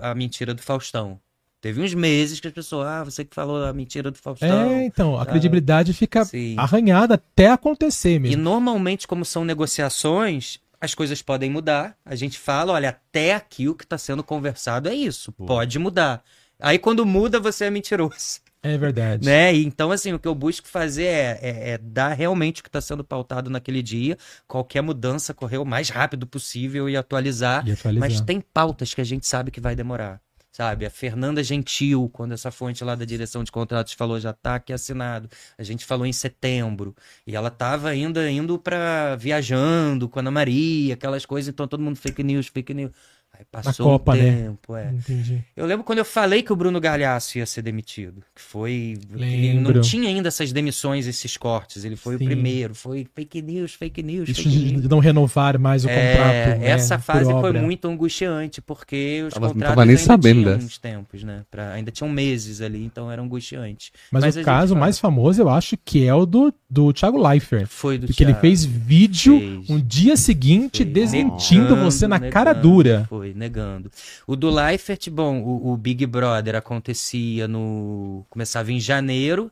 [0.00, 1.20] a mentira do Faustão.
[1.60, 4.70] Teve uns meses que as pessoas, ah, você que falou a mentira do Faustão.
[4.70, 6.54] É, então, a credibilidade fica Sim.
[6.56, 8.42] arranhada até acontecer E mesmo.
[8.42, 11.94] normalmente, como são negociações, as coisas podem mudar.
[12.02, 15.32] A gente fala, olha, até aqui o que está sendo conversado é isso.
[15.32, 16.24] Pode mudar.
[16.58, 18.40] Aí quando muda, você é mentiroso.
[18.62, 19.24] É verdade.
[19.24, 19.54] Né?
[19.54, 22.80] Então, assim, o que eu busco fazer é, é- é dar realmente o que está
[22.80, 24.18] sendo pautado naquele dia.
[24.46, 27.66] Qualquer mudança correr o mais rápido possível e atualizar.
[27.66, 28.08] E atualizar.
[28.10, 30.20] Mas tem pautas que a gente sabe que vai demorar.
[30.52, 34.56] Sabe, a Fernanda Gentil, quando essa fonte lá da direção de contratos falou já tá
[34.56, 35.28] aqui assinado.
[35.56, 36.94] A gente falou em setembro.
[37.24, 41.80] E ela tava ainda indo para viajando com a Ana Maria, aquelas coisas, então todo
[41.82, 42.90] mundo fake news, fake news.
[43.38, 44.22] Aí passou Copa, um né?
[44.32, 44.90] tempo, é.
[44.92, 45.42] Entendi.
[45.56, 48.22] Eu lembro quando eu falei que o Bruno Galhaço ia ser demitido.
[48.34, 48.98] Que foi.
[49.14, 49.74] Ele Lembro.
[49.76, 51.84] não tinha ainda essas demissões, esses cortes.
[51.84, 52.24] Ele foi Sim.
[52.24, 52.74] o primeiro.
[52.74, 54.88] Foi fake news, fake news, Isso fake de news.
[54.88, 56.58] não renovar mais o É, contrato.
[56.60, 60.42] né, essa fase foi muito angustiante, porque os Tava- não contratos tava nem ainda sabendo
[60.44, 61.42] tinham uns tempos, né?
[61.50, 63.90] Pra- ainda tinham meses ali, então era angustiante.
[64.10, 64.80] Mas, Mas o caso fala.
[64.80, 67.66] mais famoso, eu acho que é o do, do Thiago Leifert.
[67.68, 68.40] Foi do Porque ele Thiago.
[68.42, 69.70] fez vídeo Fez.
[69.70, 70.92] um dia seguinte Foi.
[70.92, 73.06] desmentindo Negando, você na negando, cara dura.
[73.08, 73.90] Foi, negando.
[74.26, 78.26] O do Leifert, bom, o, o Big Brother acontecia no.
[78.28, 79.50] Começava em janeiro.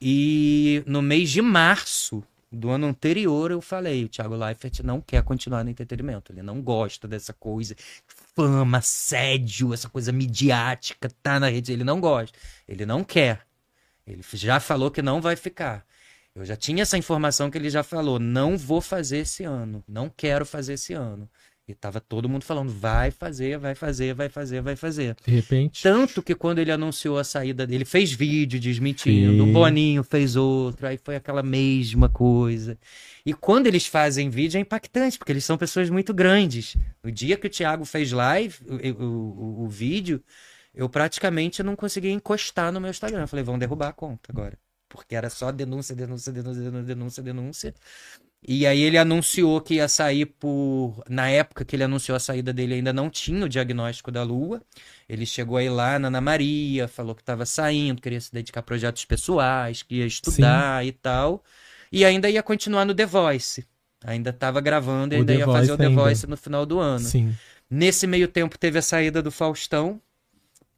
[0.00, 5.22] E no mês de março do ano anterior eu falei: o Thiago Leifert não quer
[5.22, 6.32] continuar no entretenimento.
[6.32, 7.74] Ele não gosta dessa coisa.
[8.34, 11.72] Fama, assédio, essa coisa midiática, tá na rede.
[11.72, 12.36] Ele não gosta.
[12.68, 13.46] Ele não quer.
[14.06, 15.84] Ele já falou que não vai ficar.
[16.34, 18.18] Eu já tinha essa informação que ele já falou.
[18.18, 19.82] Não vou fazer esse ano.
[19.88, 21.28] Não quero fazer esse ano.
[21.68, 25.16] E tava todo mundo falando: vai fazer, vai fazer, vai fazer, vai fazer.
[25.26, 25.82] De repente.
[25.82, 29.50] Tanto que quando ele anunciou a saída dele, fez vídeo desmentindo, Sim.
[29.50, 32.78] o Boninho fez outro, aí foi aquela mesma coisa.
[33.24, 36.76] E quando eles fazem vídeo é impactante, porque eles são pessoas muito grandes.
[37.02, 40.22] No dia que o Thiago fez live, o, o, o- o vídeo,
[40.72, 43.22] eu praticamente não conseguia encostar no meu Instagram.
[43.22, 44.56] Eu falei, vão derrubar a conta agora.
[44.88, 47.74] Porque era só denúncia, denúncia, denúncia, denúncia, denúncia, denúncia.
[48.48, 51.02] E aí ele anunciou que ia sair por.
[51.08, 54.62] Na época que ele anunciou a saída dele, ainda não tinha o diagnóstico da Lua.
[55.08, 58.62] Ele chegou aí lá na Ana Maria, falou que estava saindo, queria se dedicar a
[58.62, 60.88] projetos pessoais, que ia estudar Sim.
[60.88, 61.42] e tal.
[61.90, 63.64] E ainda ia continuar no The Voice.
[64.04, 66.02] Ainda estava gravando e ainda The ia Voice fazer o The ainda.
[66.02, 67.00] Voice no final do ano.
[67.04, 67.34] Sim.
[67.68, 70.00] Nesse meio tempo teve a saída do Faustão,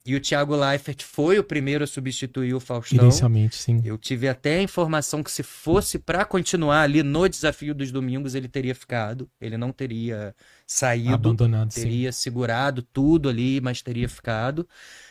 [0.09, 3.05] e o Thiago Leifert foi o primeiro a substituir o Faustão.
[3.05, 3.83] Inicialmente, sim.
[3.85, 8.35] Eu tive até a informação que se fosse para continuar ali no desafio dos domingos,
[8.35, 9.29] ele teria ficado.
[9.39, 10.35] Ele não teria
[10.67, 11.13] saído.
[11.13, 12.23] Abandonado, teria sim.
[12.23, 14.67] segurado tudo ali, mas teria ficado.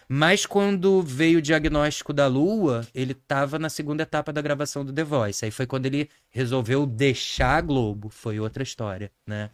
[0.10, 4.92] Mas quando veio o diagnóstico da Lua, ele estava na segunda etapa da gravação do
[4.92, 5.46] The Voice.
[5.46, 8.10] Aí foi quando ele resolveu deixar a Globo.
[8.10, 9.52] Foi outra história, né?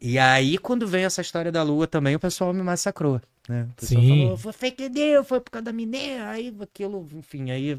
[0.00, 3.20] E aí, quando veio essa história da Lua também, o pessoal me massacrou.
[3.50, 3.66] Né?
[3.68, 4.22] O pessoal Sim.
[4.22, 7.76] falou, foi fake news, foi por causa da mineira, aí aquilo, enfim, aí.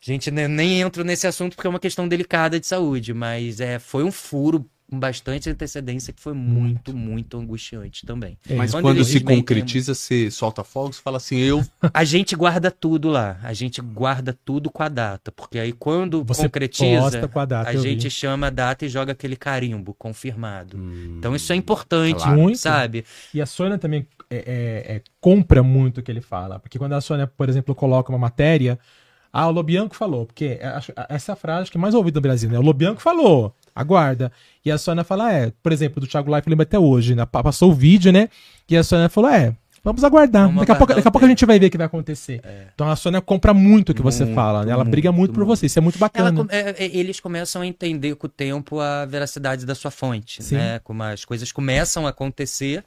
[0.00, 4.04] Gente, nem entro nesse assunto porque é uma questão delicada de saúde, mas é, foi
[4.04, 8.36] um furo com bastante antecedência que foi muito, muito angustiante também.
[8.46, 11.64] É, Mas quando, quando se concretiza, você solta fogos, fala assim, eu...
[11.94, 16.22] A gente guarda tudo lá, a gente guarda tudo com a data, porque aí quando
[16.22, 18.10] você concretiza, com a, data, a gente vi.
[18.10, 20.76] chama a data e joga aquele carimbo, confirmado.
[20.76, 22.38] Hum, então isso é importante, claro.
[22.38, 22.58] muito.
[22.58, 23.06] sabe?
[23.32, 26.92] E a Sônia também é, é, é, compra muito o que ele fala, porque quando
[26.92, 28.78] a Sônia, por exemplo, coloca uma matéria,
[29.32, 30.58] ah, o Lobianco falou, porque
[31.08, 32.58] essa frase que é mais ouvida no Brasil, né?
[32.58, 34.30] O Lobianco falou aguarda.
[34.64, 37.26] E a Sônia fala, é, por exemplo, do Thiago Life, lembra até hoje, né?
[37.26, 38.28] Passou o vídeo, né?
[38.68, 40.46] E a Sônia falou, é, vamos aguardar.
[40.46, 42.40] Vamos daqui, a pouco, daqui a pouco a gente vai ver o que vai acontecer.
[42.44, 42.66] É.
[42.74, 44.72] Então a Sônia compra muito o que muito, você fala, né?
[44.72, 46.28] Ela briga muito, muito por você, isso é muito bacana.
[46.28, 50.42] Ela, é, é, eles começam a entender com o tempo a veracidade da sua fonte,
[50.42, 50.56] Sim.
[50.56, 50.78] né?
[50.80, 52.84] Como as coisas começam a acontecer.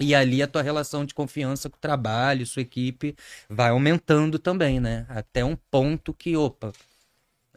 [0.00, 3.16] E ali a tua relação de confiança com o trabalho, sua equipe,
[3.48, 5.06] vai aumentando também, né?
[5.08, 6.72] Até um ponto que, opa,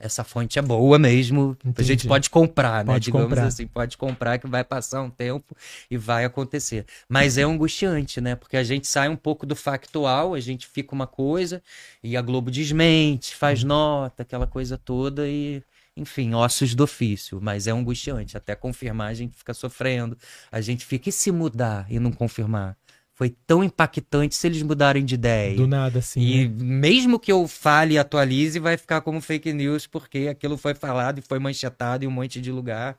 [0.01, 1.55] essa fonte é boa mesmo.
[1.63, 1.81] Entendi.
[1.81, 2.93] A gente pode comprar, né?
[2.93, 3.45] Pode Digamos comprar.
[3.45, 5.55] assim, pode comprar que vai passar um tempo
[5.89, 6.85] e vai acontecer.
[7.07, 8.35] Mas é angustiante, né?
[8.35, 11.61] Porque a gente sai um pouco do factual, a gente fica uma coisa
[12.03, 13.69] e a Globo desmente, faz uhum.
[13.69, 15.61] nota, aquela coisa toda e
[15.95, 18.37] enfim, ossos do ofício, mas é angustiante.
[18.37, 20.17] Até confirmar, a gente fica sofrendo.
[20.51, 22.77] A gente fica, e se mudar e não confirmar?
[23.21, 25.55] foi tão impactante se eles mudarem de ideia.
[25.55, 26.19] Do nada, assim.
[26.21, 26.55] E né?
[26.63, 31.19] mesmo que eu fale e atualize, vai ficar como fake news, porque aquilo foi falado
[31.19, 32.97] e foi manchetado em um monte de lugar.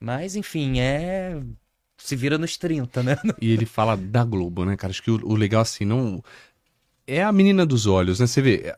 [0.00, 1.38] Mas, enfim, é.
[1.98, 3.18] Se vira nos 30, né?
[3.38, 4.92] E ele fala da Globo, né, cara?
[4.92, 6.24] Acho que o, o legal, assim, não.
[7.06, 8.26] É a menina dos olhos, né?
[8.26, 8.74] Você vê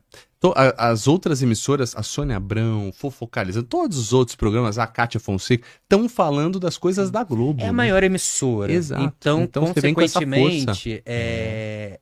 [0.76, 6.08] as outras emissoras, a Sônia Abrão, Fofocalizando, todos os outros programas, a Kátia Fonseca, estão
[6.08, 7.60] falando das coisas da Globo.
[7.60, 7.72] É a né?
[7.72, 8.72] maior emissora.
[8.72, 9.02] Exato.
[9.02, 12.00] Então, então consequentemente, é...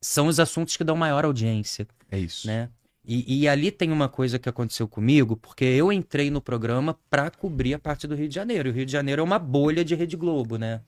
[0.00, 1.86] são os assuntos que dão maior audiência.
[2.10, 2.46] É isso.
[2.46, 2.68] Né?
[3.02, 7.30] E, e, ali tem uma coisa que aconteceu comigo, porque eu entrei no programa para
[7.30, 8.68] cobrir a parte do Rio de Janeiro.
[8.68, 10.82] O Rio de Janeiro é uma bolha de Rede Globo, né?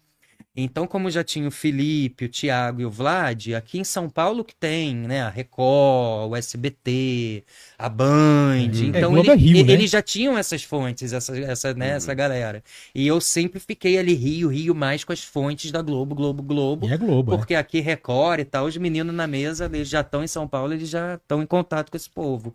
[0.55, 4.45] Então, como já tinha o Felipe, o Thiago e o Vlad, aqui em São Paulo
[4.45, 7.45] que tem, né, a Record, o SBT,
[7.79, 8.71] a Band.
[8.75, 8.85] Uhum.
[8.85, 9.73] Então, é, ele, é Rio, né?
[9.73, 11.97] eles já tinham essas fontes, essa, essa, né, uhum.
[11.97, 12.63] essa galera.
[12.95, 16.87] E eu sempre fiquei ali Rio, Rio mais com as fontes da Globo, Globo, Globo.
[16.87, 17.59] E é Globo, Porque é.
[17.59, 20.89] aqui Record e tal, os meninos na mesa, eles já estão em São Paulo, eles
[20.89, 22.55] já estão em contato com esse povo.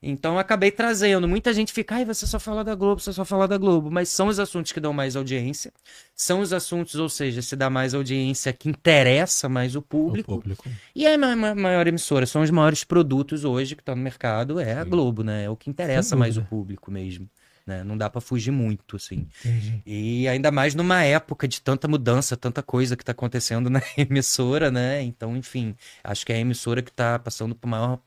[0.00, 1.26] Então eu acabei trazendo.
[1.26, 3.90] Muita gente fica, ai, você só fala da Globo, você só fala da Globo.
[3.90, 5.72] Mas são os assuntos que dão mais audiência.
[6.14, 10.34] São os assuntos, ou seja, se dá mais audiência que interessa mais o público.
[10.34, 10.64] O público.
[10.94, 14.84] E a maior emissora, são os maiores produtos hoje que estão no mercado, é a
[14.84, 15.44] Globo, né?
[15.44, 17.28] É o que interessa mais o público mesmo.
[17.68, 17.84] Né?
[17.84, 19.28] Não dá para fugir muito, assim.
[19.44, 19.82] Entendi.
[19.84, 24.70] E ainda mais numa época de tanta mudança, tanta coisa que está acontecendo na emissora,
[24.70, 25.02] né?
[25.02, 27.98] Então, enfim, acho que é a emissora que está passando por maior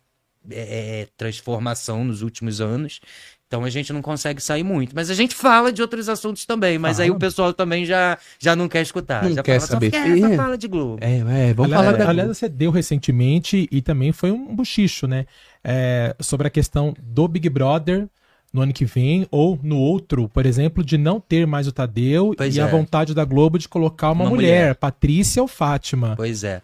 [0.50, 3.00] é, é, transformação nos últimos anos.
[3.48, 4.96] Então a gente não consegue sair muito.
[4.96, 6.80] Mas a gente fala de outros assuntos também.
[6.80, 9.24] Mas aí o pessoal também já, já não quer escutar.
[9.24, 9.92] Não já quer fala, saber.
[9.92, 10.98] Só, quer, fala de Globo.
[11.02, 15.06] É, é vamos aliás, falar da Aliás, você deu recentemente e também foi um buchicho,
[15.06, 15.26] né?
[15.62, 18.08] É, sobre a questão do Big Brother
[18.54, 22.34] no ano que vem, ou no outro, por exemplo, de não ter mais o Tadeu
[22.36, 22.64] pois e é.
[22.64, 26.16] a vontade da Globo de colocar uma, uma mulher, mulher, Patrícia ou Fátima.
[26.18, 26.62] Pois é.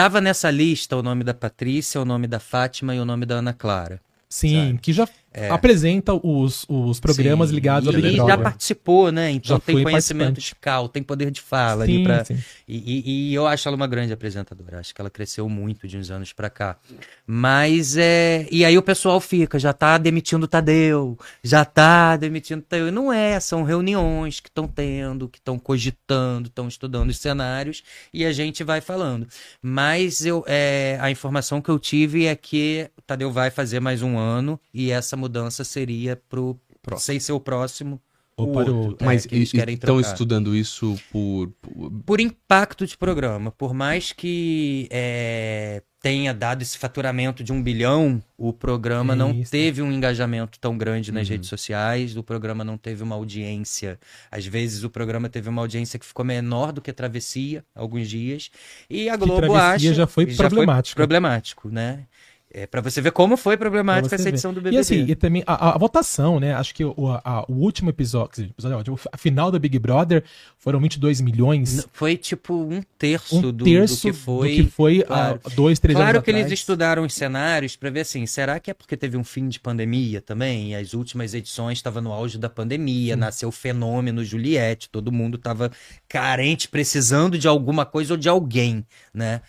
[0.00, 3.34] Tava nessa lista o nome da Patrícia, o nome da Fátima e o nome da
[3.34, 4.00] Ana Clara.
[4.30, 4.78] Sim, sabe?
[4.78, 5.48] que já é.
[5.48, 7.54] apresenta os, os programas sim.
[7.54, 8.24] ligados ao Big Brother.
[8.24, 9.30] E já participou, né?
[9.30, 12.24] Então já tem conhecimento de cal, tem poder de fala sim, pra...
[12.24, 12.38] Sim.
[12.66, 14.80] E, e, e, eu acho ela uma grande apresentadora.
[14.80, 16.76] Acho que ela cresceu muito de uns anos para cá.
[17.26, 18.46] Mas é.
[18.50, 22.88] E aí o pessoal fica, já tá demitindo o Tadeu, já tá demitindo o Tadeu.
[22.88, 27.82] E não é, são reuniões que estão tendo, que estão cogitando, estão estudando os cenários
[28.12, 29.28] e a gente vai falando.
[29.62, 34.02] Mas eu, é, a informação que eu tive é que o Tadeu vai fazer mais
[34.02, 37.06] um ano e essa mudança seria pro próximo.
[37.06, 38.00] sem ser o próximo
[38.36, 40.12] Ou para o- curto, é, Mas que querem estão trocar.
[40.12, 41.52] estudando isso por.
[42.06, 48.22] por- impacto de programa, por mais que é, tenha dado esse faturamento de um bilhão,
[48.38, 49.50] o programa não Isso.
[49.50, 51.32] teve um engajamento tão grande nas Uhum.
[51.34, 53.98] redes sociais, o programa não teve uma audiência.
[54.30, 58.08] Às vezes o programa teve uma audiência que ficou menor do que a Travessia, alguns
[58.08, 58.50] dias,
[58.88, 59.94] e a Que Globo Travessia acha...
[59.94, 60.96] já foi problemático.
[60.96, 62.06] problemático, né?
[62.52, 64.30] É, para você ver como foi problemática essa ver.
[64.30, 64.76] edição do BBB.
[64.76, 66.52] E assim, e também a, a- votação, né?
[66.52, 70.24] Acho que o, a- o último episódio, episódio, a final do Big Brother
[70.58, 71.86] foram 22 milhões.
[71.92, 74.48] Foi tipo um terço, um do, do terço que foi.
[74.56, 75.40] do que foi claro.
[75.44, 76.58] há dois, três Claro anos que eles atrás.
[76.58, 80.20] estudaram os cenários para ver assim, será que é porque teve um fim de pandemia
[80.20, 80.72] também?
[80.72, 85.36] E as últimas edições estavam no auge da pandemia, nasceu o fenômeno Juliette, todo mundo
[85.36, 85.70] estava
[86.08, 88.84] carente, precisando de alguma coisa ou de alguém,
[89.14, 89.40] né?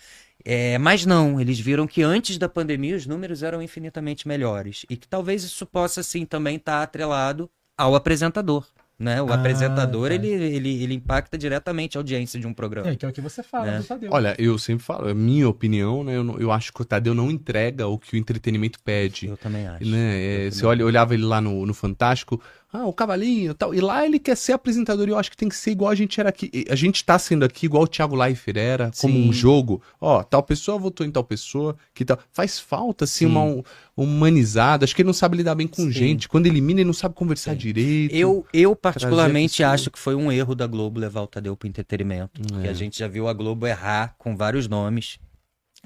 [0.44, 4.96] É, mas não, eles viram que antes da pandemia os números eram infinitamente melhores e
[4.96, 8.66] que talvez isso possa sim também estar atrelado ao apresentador,
[8.98, 9.20] né?
[9.22, 10.14] O Ah, apresentador tá.
[10.14, 12.90] ele, ele, ele impacta diretamente a audiência de um programa.
[12.90, 13.78] É, que é o que você fala É.
[13.78, 14.10] do Tadeu.
[14.12, 16.16] Olha, eu sempre falo, é minha opinião, né?
[16.16, 19.26] Eu, não- eu acho que o Tadeu não entrega o que o entretenimento pede.
[19.28, 19.84] Eu também acho.
[19.84, 19.98] Né?
[20.20, 20.70] É, Eu você também.
[20.70, 22.40] olha, olhava ele lá no, no Fantástico,
[22.72, 23.74] ah, o cavalinho e tal.
[23.74, 25.94] E lá ele quer ser apresentador e eu acho que tem que ser igual a
[25.94, 26.64] gente era aqui.
[26.70, 29.28] A gente tá sendo aqui igual o Thiago Leifert era, como Sim.
[29.28, 29.82] um jogo.
[30.00, 32.18] Ó, tal pessoa votou em tal pessoa, que tal.
[32.32, 33.30] Faz falta, assim, Sim.
[33.32, 33.62] uma um-
[33.94, 34.84] humanizada.
[34.84, 35.92] Acho que ele não sabe lidar bem com Sim.
[35.92, 36.28] gente.
[36.28, 38.14] Quando elimina, ele não sabe conversar direito.
[38.14, 42.40] Eu, eu particularmente acho que foi um erro da Globo levar o Tadeu pro entretenimento.
[42.40, 42.70] Porque É.
[42.70, 45.18] a gente já viu a Globo errar com vários nomes,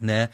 [0.00, 0.28] né?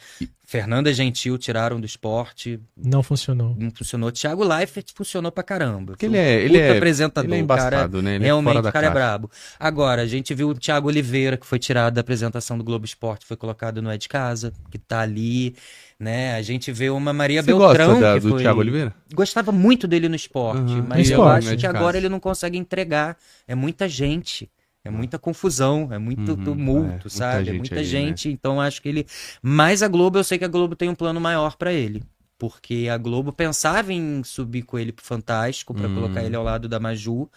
[0.45, 3.55] Fernanda Gentil tiraram do esporte, Não funcionou.
[3.57, 4.11] não funcionou.
[4.11, 5.95] Thiago Leifert funcionou pra caramba.
[5.99, 7.31] Ele é- um ele é- apresentador.
[7.31, 8.15] Ele é o cara né?
[8.15, 8.93] Ele é Realmente, da o cara é caixa.
[8.93, 9.31] brabo.
[9.59, 13.25] Agora, a gente viu o Thiago Oliveira, que foi tirado da apresentação do Globo Esporte,
[13.25, 15.55] foi colocado no É de Casa, que tá ali,
[15.97, 16.35] né?
[16.35, 18.41] A gente vê uma Maria Você Beltrão, gosta da- que do foi...
[18.41, 18.93] Thiago Oliveira?
[19.13, 20.85] Gostava muito dele no esporte, Uhum.
[20.87, 23.17] mas No eu esporte, acho né, que agora ele não consegue entregar.
[23.47, 24.51] É muita gente.
[24.85, 27.49] É muita confusão, é muito Uhum, é, tumulto, muita sabe?
[27.49, 27.89] É gente muita aí, né?
[27.89, 28.29] gente.
[28.29, 29.05] Então acho que ele.
[29.41, 32.03] Mas a Globo, eu sei que a Globo tem um plano maior pra ele.
[32.37, 35.95] Porque a Globo pensava em subir com ele pro Fantástico, pra Hum.
[35.95, 37.29] colocar ele ao lado da Maju.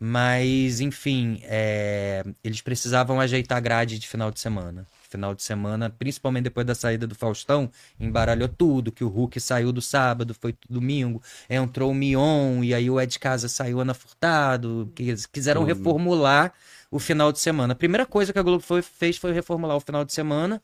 [0.00, 4.86] Mas, enfim, é, eles precisavam ajeitar a grade de final de semana.
[5.08, 9.72] Final de semana, principalmente depois da saída do Faustão, embaralhou tudo, que o Hulk saiu
[9.72, 14.92] do sábado, foi domingo, entrou o Mion, e aí o Ed Casa saiu Ana Furtado,
[14.94, 15.68] que quiseram Tudo.
[15.68, 16.52] reformular
[16.90, 17.72] o final de semana.
[17.72, 20.62] A primeira coisa que a Globo foi- fez foi reformular o final de semana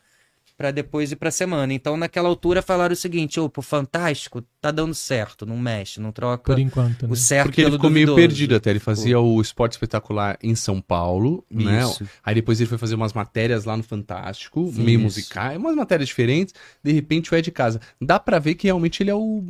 [0.57, 1.72] pra depois ir pra semana.
[1.72, 6.52] Então, naquela altura, falaram o seguinte, pro Fantástico, tá dando certo, não mexe, não troca
[6.52, 7.12] Por enquanto, né?
[7.12, 8.28] o certo Porque ele ficou meio duvidoso.
[8.28, 8.70] perdido até.
[8.70, 11.82] Ele fazia o esporte espetacular em São Paulo, né?
[11.82, 12.05] Isso.
[12.22, 15.05] Aí depois ele foi fazer umas matérias lá no Fantástico, Sim, meio isso.
[15.05, 16.55] musicais, umas matérias diferentes.
[16.82, 17.80] De repente o é de casa.
[18.00, 19.42] Dá pra ver que realmente ele é o,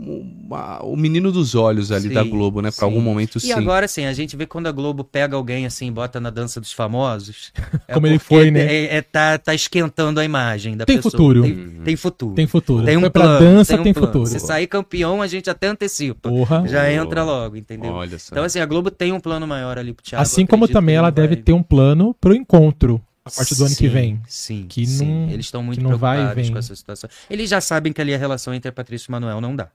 [0.82, 2.70] o, menino dos olhos ali Sim, da Globo, né?
[2.70, 2.84] Pra sim.
[2.84, 3.52] algum momento E sim.
[3.52, 6.60] agora, assim, a gente vê quando a Globo pega alguém assim e bota na dança
[6.60, 7.52] dos famosos.
[7.86, 8.60] é Como ele foi, né?
[8.64, 11.10] É, é- tá, tá esquentando a imagem da Tem pessoa.
[11.10, 11.42] futuro.
[11.42, 12.34] Tem, tem futuro.
[12.34, 12.84] Tem futuro.
[12.86, 14.06] Tem um Foi pra plano, dança, um tem, plano.
[14.06, 14.26] futuro.
[14.26, 16.28] Se sair campeão, a gente até antecipa.
[16.28, 16.66] Porra.
[16.66, 16.92] Já Boa.
[16.92, 17.92] entra logo, entendeu?
[17.92, 18.28] Olha só.
[18.32, 20.22] Então, assim, a Globo tem um plano maior ali pro Thiago.
[20.22, 23.64] Assim como também ela ele deve vai- ter um plano pro encontro a partir do
[23.64, 24.22] ano que Sim, vem.
[24.28, 25.06] Sim, Que sim.
[25.06, 26.52] não- Eles estão muito que não vai e preocupados vem.
[26.52, 27.08] com essa situação.
[27.30, 29.68] Eles já sabem que ali a relação entre a Patrícia e o Manuel não dá.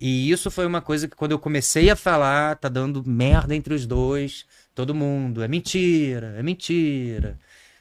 [0.00, 3.72] E isso foi uma coisa que quando eu comecei a falar, tá dando merda entre
[3.74, 4.44] os dois,
[4.74, 7.38] todo mundo, é mentira, é mentira,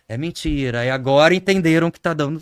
[0.07, 0.85] é mentira.
[0.85, 2.41] E agora entenderam que tá dando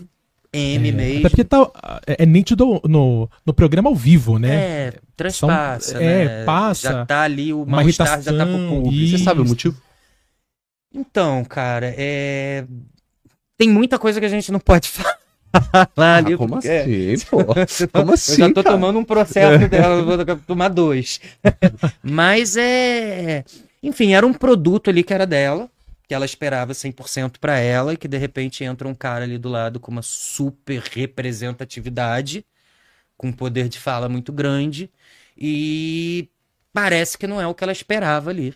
[0.54, 1.20] M É, mesmo.
[1.20, 1.72] Até porque tá,
[2.06, 4.54] é, é nítido no, no programa ao vivo, né?
[4.56, 6.46] É, transpassa, São- é, né?
[6.46, 9.18] passa Já tá ali, o mal-estar já tá pro público.
[9.18, 9.78] Você sabe o motivo?
[10.94, 12.66] Então, cara, é...
[13.58, 15.18] tem muita coisa que a gente não pode falar
[16.18, 16.34] ali.
[16.34, 17.46] Ah, como porque- assim, pô?
[17.94, 18.76] Como eu assim, já tô cara?
[18.76, 21.22] tomando um processo dela, vou tomar dois.
[22.04, 23.46] Mas é.
[23.82, 25.70] Enfim, era um produto ali que era dela,
[26.12, 29.48] que ela esperava 100% pra ela, e que de repente entra um cara ali do
[29.48, 32.46] lado com uma super representatividade,
[33.16, 34.92] com um poder de fala muito grande,
[35.38, 36.28] e
[36.74, 38.54] parece que não é o que ela esperava ali.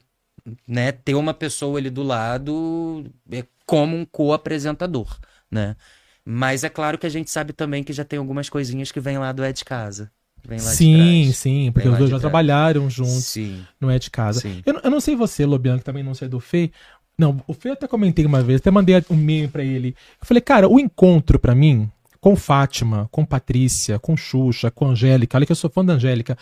[0.67, 0.91] Né?
[0.91, 5.17] Ter uma pessoa ali do lado é como um co-apresentador,
[5.49, 5.77] né?
[6.25, 9.17] Mas é claro que a gente sabe também que já tem algumas coisinhas que vem
[9.17, 10.11] lá do É de Casa.
[10.47, 11.37] Vem lá de Sim, trás.
[11.37, 12.21] sim, porque os dois já trás.
[12.21, 14.43] trabalharam juntos, Sim, não é de casa.
[14.63, 16.71] Eu, não- eu não sei você, Lobiano, que também não sei do Fê.
[17.17, 19.95] Não, o Fê até comentei uma vez, até mandei um meme pra ele.
[20.21, 21.89] Eu falei, cara, o encontro pra mim,
[22.19, 26.37] com Fátima, com Patrícia, com Xuxa, com Angélica, olha que eu sou fã da Angélica,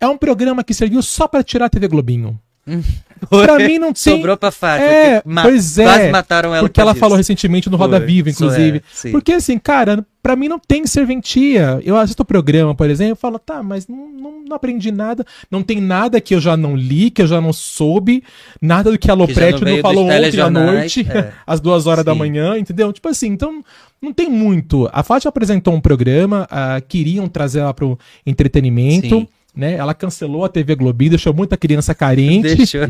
[0.00, 2.38] é um programa que serviu só pra tirar a TV Globinho.
[3.30, 4.16] Pra mim não tem.
[4.16, 4.86] Sobrou pra Fátima.
[4.90, 7.00] É, ma- pois é, Quase mataram ela Porque por ela isso.
[7.00, 8.82] falou recentemente no Roda Foi, Viva, isso inclusive.
[9.04, 9.10] é.
[9.10, 11.80] Porque assim, cara, pra mim não tem serventia.
[11.84, 15.24] Eu assisto o programa, por exemplo, e falo, tá, mas não, não, não aprendi nada.
[15.50, 18.22] Não tem nada que eu já não li, que eu já não soube.
[18.60, 21.32] Nada do que a Lopretti não não falou ontem à noite, é.
[21.46, 22.18] às duas horas da Sim.
[22.18, 22.92] manhã, entendeu?
[22.92, 23.64] Tipo assim, então
[24.02, 24.86] não tem muito.
[24.92, 29.08] A Fátima apresentou um programa, ah, queriam trazer ela pro entretenimento.
[29.20, 29.28] Sim.
[29.56, 29.74] Né?
[29.74, 32.88] Ela cancelou a TV Globinho, deixou muita criança carente, Deixou.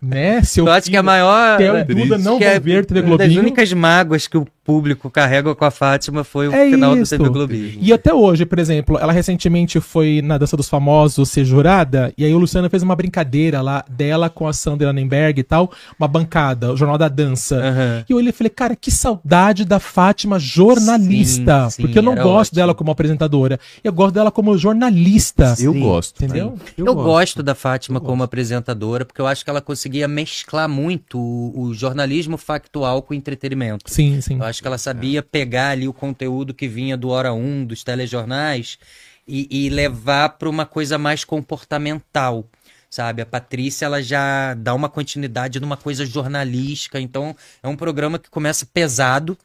[0.00, 0.40] né?
[0.42, 1.58] Seu Eu acho que a maior.
[1.58, 1.84] Theo.
[1.84, 3.40] Duda não vão é ver TV uma das Globinho.
[3.42, 7.16] únicas mágoas que o público carrega com a Fátima foi o É final isso.
[7.16, 7.78] do TV Globinho.
[7.80, 12.22] E até hoje, por exemplo, ela recentemente foi na Dança dos Famosos ser jurada, e
[12.22, 16.06] aí o Luciano fez uma brincadeira lá dela com a Sandra Annenberg e tal, uma
[16.06, 17.56] bancada, o Jornal da Dança.
[17.56, 18.04] Aham.
[18.06, 21.64] E eu olhei e falei, cara, que saudade da Fátima jornalista.
[21.64, 22.56] Sim, sim, porque eu não gosto ótimo.
[22.56, 23.58] dela como apresentadora.
[23.82, 25.54] Eu gosto dela como jornalista.
[25.58, 25.80] Eu Sim.
[25.80, 26.22] gosto.
[26.24, 26.58] Entendeu?
[26.76, 31.62] Eu, gosto da Fátima como apresentadora, porque eu acho que ela conseguia mesclar muito o,
[31.62, 33.84] o jornalismo factual com o entretenimento.
[33.86, 34.36] Sim, sim.
[34.36, 37.84] Eu acho que ela sabia pegar ali o conteúdo que vinha do Hora 1, dos
[37.84, 38.78] telejornais,
[39.26, 42.44] e, e levar para uma coisa mais comportamental.
[42.90, 48.18] Sabe, a Patrícia ela já dá uma continuidade numa coisa jornalística, então é um programa
[48.18, 49.36] que começa pesado,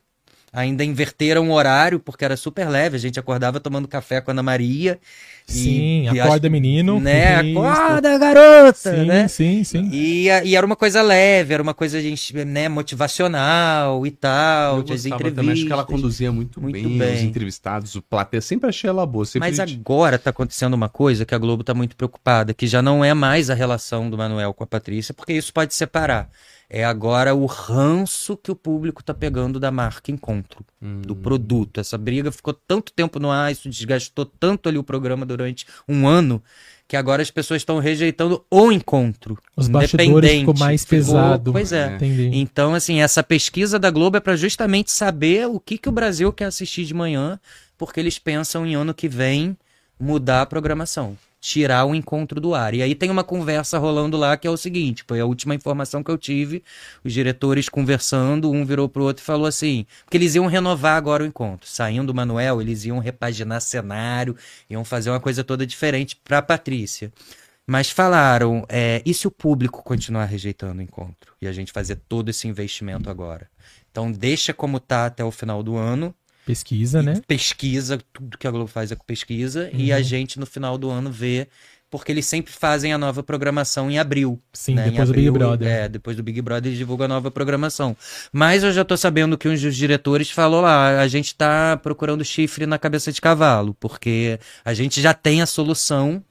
[0.54, 4.34] ainda inverteram o horário, porque era super leve, a gente acordava tomando café com a
[4.34, 5.00] Ana Maria.
[5.50, 7.00] e- Sim, e acorda acho- menino.
[7.02, 7.36] Né?
[7.52, 8.96] Acorda, garota!
[8.96, 9.28] Sim, né?
[9.28, 9.90] sim, sim.
[9.92, 12.70] E, e era uma coisa leve, era uma coisa gente, né,
[13.18, 15.36] motivacional e tal, Eu gostava entrevistas.
[15.36, 17.16] também, acho que ela conduzia muito, Muito bem, bem.
[17.16, 18.42] os entrevistados, o plateia.
[18.42, 19.26] Sempre achei ela boa.
[19.26, 22.82] Sempre Mas agora tá acontecendo uma coisa que a Globo tá muito preocupada, que já
[22.82, 26.30] não é mais a relação do Manuel com a Patrícia, porque isso pode separar.
[26.76, 31.02] É agora o ranço que o público tá pegando da marca Encontro, Hum.
[31.02, 31.80] do produto.
[31.80, 36.08] Essa briga ficou tanto tempo no ar, isso desgastou tanto ali o programa durante um
[36.08, 36.42] ano,
[36.88, 39.38] que agora as pessoas estão rejeitando o encontro.
[39.56, 41.52] Os bastidores ficou mais Ficou- pesado.
[41.52, 41.94] Pois é.
[41.96, 42.32] Entendi.
[42.34, 46.34] Então, assim, essa pesquisa da Globo é para justamente saber o que, que o Brasil
[46.34, 47.40] quer assistir de manhã,
[47.78, 49.56] porque eles pensam em ano que vem
[50.00, 52.74] mudar a programação, tirar o encontro do ar.
[52.74, 56.02] E aí tem uma conversa rolando lá que é o seguinte: foi a última informação
[56.02, 56.64] que eu tive,
[57.04, 61.22] os diretores conversando, um virou pro outro e falou assim: porque eles iam renovar agora
[61.22, 61.70] o encontro.
[61.70, 64.38] Saindo o Manuel, eles iam repaginar cenário,
[64.70, 67.12] iam fazer uma coisa toda diferente pra Patrícia.
[67.68, 71.34] Mas falaram, é, e se o público continuar rejeitando o encontro?
[71.42, 73.50] E a gente fazer todo esse investimento agora?
[73.92, 76.16] Então deixa como tá até o final do ano,
[76.46, 77.22] Pesquisa, né?
[77.28, 80.04] pesquisa, tudo que a Globo faz é com pesquisa, e a Uhum.
[80.04, 81.48] gente no final do ano vê,
[81.90, 84.42] porque eles sempre fazem a nova programação em abril.
[84.52, 84.90] Sim, né?
[84.90, 85.68] Depois do Big abril, Brother.
[85.68, 87.96] É, depois do Big Brother eles divulgam a nova programação.
[88.32, 92.26] Mas eu já tô sabendo que um dos diretores falou lá, a gente tá procurando
[92.26, 96.24] chifre na cabeça de cavalo, porque a gente já tem a solução,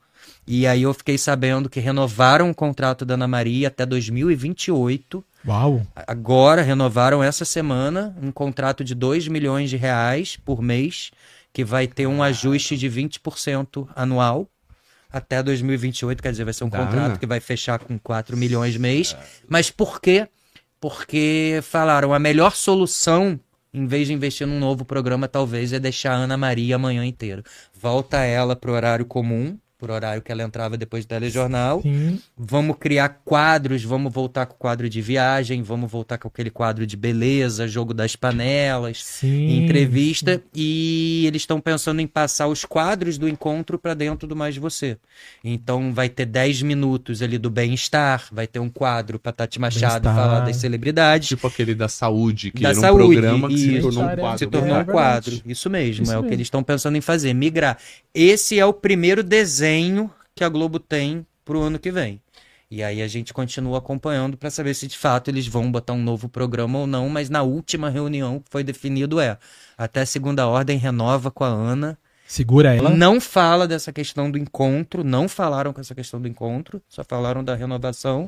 [0.45, 5.85] e aí eu fiquei sabendo que renovaram o contrato da Ana Maria até 2028, Uau.
[6.07, 11.11] Agora renovaram essa semana um contrato de 2 milhões de reais por mês,
[11.51, 14.47] que vai ter um ajuste de 20% anual
[15.11, 17.17] até 2028, quer dizer, vai ser um Da contrato Ana?
[17.17, 19.15] que vai fechar com 4 milhões mês.
[19.47, 20.27] Mas por quê?
[20.81, 23.39] Porque falaram a melhor solução,
[23.71, 27.43] em vez de investir num novo programa, talvez é deixar a Ana Maria amanhã inteira.
[27.79, 31.81] Volta ela pro horário comum, pro horário que ela entrava depois do telejornal.
[31.81, 32.17] Sim.
[32.37, 36.87] Vamos criar quadros, vamos voltar com o quadro de viagem, vamos voltar com aquele quadro
[36.87, 39.61] de beleza, jogo das panelas, Sim.
[39.61, 40.41] entrevista.
[40.55, 44.97] E eles estão pensando em passar os quadros do encontro para dentro do Mais Você.
[45.43, 50.05] Então vai ter 10 minutos ali do bem-estar, vai ter um quadro para Tati Machado
[50.05, 51.27] falar das celebridades.
[51.27, 54.39] Tipo aquele da saúde, que Da era um saúde, programa que se tornou um quadro.
[54.39, 55.41] Se tornou um quadro.
[55.45, 56.35] Isso mesmo, Isso é o que mesmo.
[56.35, 57.77] eles estão pensando em fazer, migrar.
[58.15, 59.72] Esse é o primeiro desenho
[60.35, 62.21] que a Globo tem pro ano que vem.
[62.69, 66.01] E aí a gente continua acompanhando para saber se de fato eles vão botar um
[66.01, 69.37] novo programa ou não, mas na última reunião que foi definido é,
[69.77, 71.97] até segunda ordem renova com a Ana.
[72.27, 72.89] Segura ela.
[72.89, 77.43] Não fala dessa questão do encontro, não falaram com essa questão do encontro, só falaram
[77.43, 78.27] da renovação.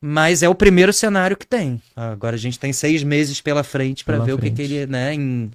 [0.00, 1.82] Mas é o primeiro cenário que tem.
[1.94, 4.56] Agora a gente tem seis meses pela frente para ver o que, frente.
[4.56, 5.12] que ele, né?
[5.12, 5.50] Em,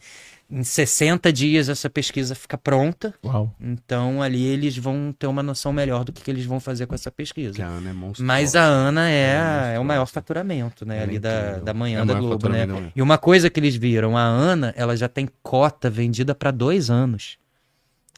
[0.49, 3.13] em 60 dias essa pesquisa fica pronta.
[3.25, 3.53] Uau.
[3.59, 6.93] Então ali eles vão ter uma noção melhor do que, que eles vão fazer com
[6.95, 7.63] essa Que pesquisa.
[7.65, 8.23] a Ana é monstruosa.
[8.23, 10.95] Mas a Ana é, É é o maior faturamento, né?
[10.97, 12.65] Ela é ali da, da manhã É da Globo, né?
[12.65, 12.91] manhã.
[12.95, 16.89] E uma coisa que eles viram, a Ana, ela já tem cota vendida para dois
[16.89, 17.37] anos.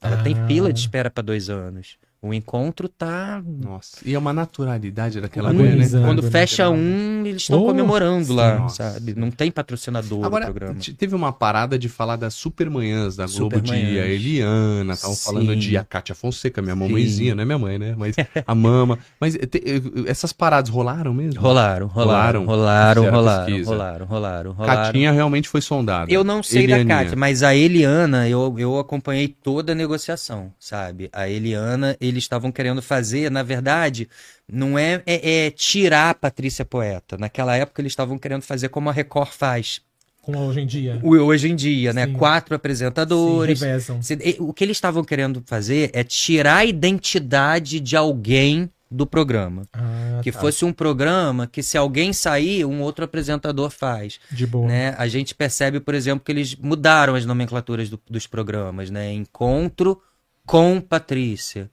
[0.01, 0.45] Ela tem Ah.
[0.47, 1.97] fila de espera para dois anos.
[2.27, 3.41] O encontro tá.
[3.45, 3.97] Nossa.
[4.05, 5.83] E é uma naturalidade daquela mulher, né?
[5.83, 6.29] Exato, Quando né?
[6.31, 8.91] fecha um, eles estão Oh, comemorando lá, nossa.
[8.93, 9.13] sabe?
[9.15, 10.79] Não tem patrocinador Agora, no programa.
[10.79, 14.03] te- teve uma parada de falar das supermanhãs da Globo de Supermanhãs.
[14.03, 17.95] a Eliana, estavam falando de a Kátia Fonseca, minha mamãezinha, não é minha mãe, né?
[17.97, 18.15] Mas
[18.45, 18.99] a mama.
[19.19, 19.63] Mas te-
[20.07, 21.39] essas paradas rolaram mesmo?
[21.41, 23.03] Rolaram, rolaram, Rolaram?
[23.03, 24.83] rolaram, rolaram, rolaram, rolaram, rolaram.
[24.83, 26.11] Catinha realmente foi sondada.
[26.11, 26.85] Eu não sei Elianinha.
[26.85, 31.09] da Kátia, mas a Eliana, eu, eu acompanhei toda a negociação, sabe?
[31.13, 34.09] A Eliana, eles estavam querendo fazer, na verdade,
[34.51, 37.17] não é, é, é tirar a Patrícia Poeta.
[37.17, 39.81] Naquela época, eles estavam querendo fazer como a Record faz.
[40.21, 40.99] Como hoje em dia.
[41.03, 42.05] O- Hoje em dia, né?
[42.05, 42.13] Sim.
[42.13, 43.61] Quatro Sim, apresentadores.
[43.61, 49.63] e- O que eles estavam querendo fazer é tirar a identidade de alguém do programa.
[49.73, 50.39] Ah, Que tá.
[50.39, 54.67] fosse um programa que, se alguém sair, um outro apresentador faz De boa.
[54.67, 54.95] né?
[54.97, 59.11] A gente percebe, por exemplo, que eles mudaram as nomenclaturas do- dos programas, né?
[59.13, 60.01] Encontro
[60.45, 61.69] com Patrícia,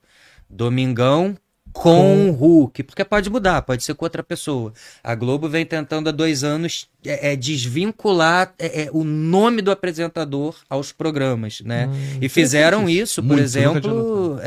[0.54, 1.36] Domingão
[1.72, 4.72] com Hulk, porque pode mudar, pode ser com outra pessoa.
[5.02, 9.72] A Globo vem tentando há dois anos é, é, desvincular é, é, o nome do
[9.72, 11.88] apresentador aos programas, né?
[11.88, 14.38] Hum, e fizeram isso, por exemplo,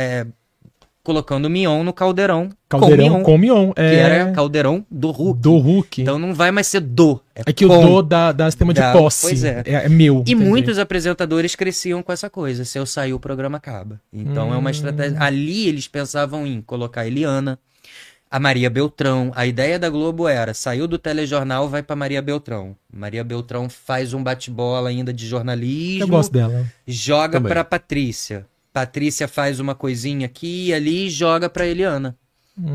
[1.07, 3.71] colocando o Mion no Caldeirão, Caldeirão com Mion, com Mion.
[3.73, 5.39] que É, era Caldeirão do Hulk.
[5.41, 6.01] do Hulk.
[6.01, 7.81] Então não vai mais ser do, é, é que o com.
[7.85, 9.21] do da, da sistema de posse.
[9.27, 9.63] pois é.
[9.65, 9.87] é.
[9.87, 10.17] meu.
[10.27, 10.35] E entendi.
[10.35, 12.65] muitos apresentadores cresciam com essa coisa.
[12.65, 14.01] Se eu sair, o programa acaba.
[14.11, 14.71] Então é uma Hum.
[14.71, 15.17] estratégia.
[15.21, 17.57] Ali eles pensavam em colocar a Eliana,
[18.29, 19.31] a Maria Beltrão.
[19.33, 22.75] A ideia da Globo era: saiu do telejornal, vai pra Maria Beltrão.
[22.93, 26.65] Maria Beltrão faz um bate-bola ainda de jornalismo, Eu gosto dela.
[26.85, 27.49] joga Também.
[27.53, 28.45] pra Patrícia.
[28.77, 32.15] Patrícia faz uma coisinha aqui e ali e joga pra Eliana.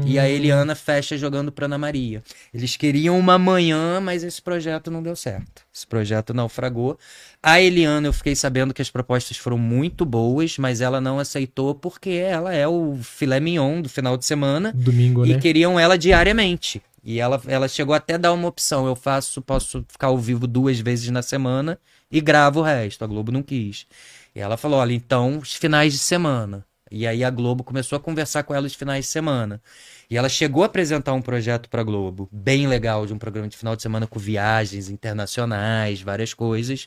[0.05, 0.21] E Hum.
[0.21, 2.23] a Eliana fecha jogando pra Ana Maria.
[2.53, 5.63] Eles queriam uma manhã, mas esse projeto não deu certo.
[5.73, 6.99] Esse projeto naufragou.
[7.43, 11.73] A Eliana, eu fiquei sabendo que as propostas foram muito boas, mas ela não aceitou
[11.75, 15.41] porque ela é o filé mignon do final de semana Domingo, e né?
[15.41, 16.83] queriam ela diariamente.
[17.05, 18.87] E ela, ela chegou até a dar uma opção.
[18.87, 21.77] Eu faço, posso ficar ao vivo duas vezes na semana
[22.11, 23.03] e gravo o resto.
[23.03, 23.87] A Globo não quis.
[24.35, 26.65] E ela falou: olha, então, os finais de semana.
[26.91, 29.63] E aí a Globo começou a conversar com ela os finais de semana.
[30.11, 33.49] E ela chegou a apresentar um projeto para a Globo, bem legal, de um programa
[33.49, 36.87] de final de semana com viagens internacionais, várias coisas.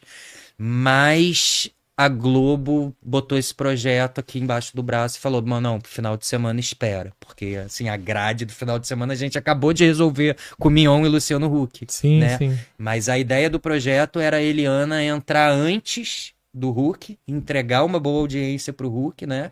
[0.55, 5.89] Mas a Globo botou esse projeto aqui embaixo do braço e falou: Mano, não, pro
[5.89, 7.11] final de semana espera.
[7.19, 11.03] Porque, assim, a grade do final de semana a gente acabou de resolver com Mion
[11.03, 11.83] e Luciano Huck.
[11.89, 12.37] Sim, né?
[12.37, 12.59] sim.
[12.77, 18.21] Mas a ideia do projeto era a Eliana entrar antes do Hulk, entregar uma boa
[18.21, 19.51] audiência pro Hulk, né?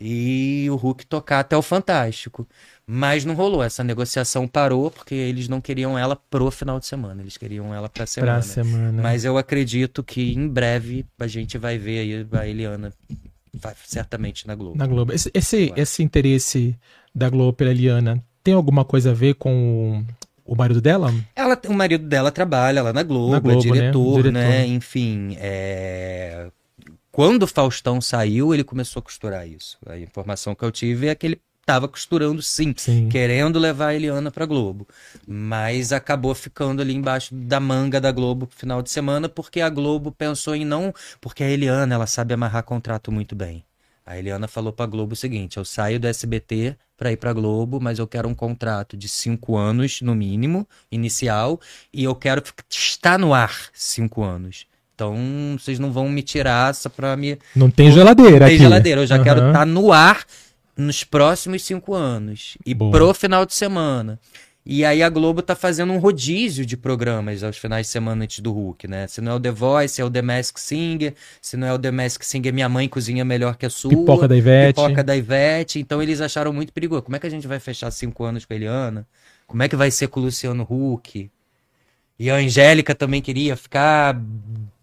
[0.00, 2.46] E o Hulk tocar até o Fantástico.
[2.86, 7.20] Mas não rolou, essa negociação parou porque eles não queriam ela pro final de semana,
[7.22, 8.32] eles queriam ela pra semana.
[8.34, 9.02] Pra semana.
[9.02, 12.92] Mas eu acredito que em breve a gente vai ver aí a Eliana
[13.52, 14.78] vai- certamente na Globo.
[14.78, 15.12] Na Globo.
[15.12, 16.76] Esse, esse, esse interesse
[17.14, 20.04] da Globo pela Eliana tem alguma coisa a ver com
[20.46, 21.12] o, marido dela?
[21.34, 23.72] Ela, o marido dela trabalha lá na Globo, Na Globo, é né?
[23.72, 24.32] diretor, Diretor.
[24.32, 24.66] né?
[24.66, 26.48] Enfim, é...
[27.10, 29.78] quando o Faustão saiu, ele começou a costurar isso.
[29.86, 33.08] A informação que eu tive é que ele estava costurando sim, Sim.
[33.08, 34.86] querendo levar a Eliana pra Globo.
[35.26, 39.68] Mas acabou ficando ali embaixo da manga da Globo pro final de semana, porque a
[39.68, 40.94] Globo pensou em não.
[41.20, 43.64] Porque a Eliana, ela sabe amarrar contrato muito bem.
[44.06, 47.80] A Eliana falou pra Globo o seguinte: eu saio do SBT pra ir pra Globo,
[47.80, 51.60] mas eu quero um contrato de cinco anos, no mínimo, inicial,
[51.92, 54.64] e eu quero estar no ar cinco anos.
[54.94, 55.14] Então,
[55.58, 58.58] vocês não vão me tirar só pra me Não tem geladeira tem aqui.
[58.58, 59.02] geladeira.
[59.02, 59.48] Eu já quero Aham.
[59.50, 60.24] estar no ar
[60.74, 62.56] nos próximos cinco anos.
[62.64, 62.90] E Boa.
[62.92, 64.18] pro final de semana.
[64.68, 68.40] E aí a Globo tá fazendo um rodízio de programas aos finais de semana antes
[68.40, 69.06] do Hulk, né?
[69.06, 71.14] Se não é o The Voice, é o The Mask Singer.
[71.40, 73.90] Se não é o The Mask Singer, Minha Mãe Cozinha Melhor que a Sua.
[73.90, 74.74] Pipoca da Ivete.
[74.74, 75.78] Pipoca da Ivete.
[75.78, 77.02] Então eles acharam muito perigoso.
[77.02, 79.06] Como é que a gente vai fechar cinco anos com a Eliana?
[79.46, 81.30] Como é que vai ser com o Luciano Huck?
[82.18, 84.20] E a Angélica também queria ficar,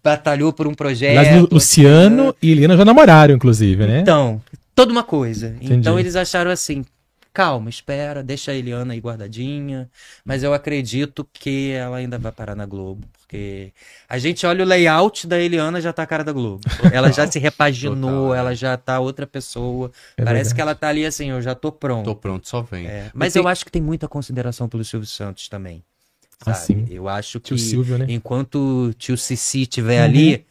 [0.02, 1.40] batalhou por um projeto.
[1.42, 4.00] Lu- Luciano e Eliana já namoraram, inclusive, né?
[4.00, 4.40] Então,
[4.74, 5.48] toda uma coisa.
[5.60, 5.74] Entendi.
[5.74, 6.86] Então eles acharam assim,
[7.34, 9.90] calma, espera, deixa a Eliana aí guardadinha.
[10.24, 13.06] Mas eu acredito que ela ainda vai parar na Globo.
[13.20, 13.72] Porque
[14.08, 16.62] a gente olha o layout da Eliana, já tá a cara da Globo.
[16.92, 18.38] Ela já se repaginou, Total, é.
[18.38, 19.90] ela já tá outra pessoa.
[20.16, 20.54] É Parece verdade.
[20.54, 22.04] que ela tá ali assim, eu já tô pronto.
[22.06, 22.86] Tô pronto, só vem.
[22.86, 25.82] É, mas tem- eu acho que tem muita consideração pelo Silvio Santos também.
[26.46, 26.66] Ah, sabe?
[26.66, 26.86] sim.
[26.90, 28.06] Eu acho que Tio Silvio, né?
[28.08, 30.04] enquanto o tio Cici estiver Uhum.
[30.04, 30.46] ali,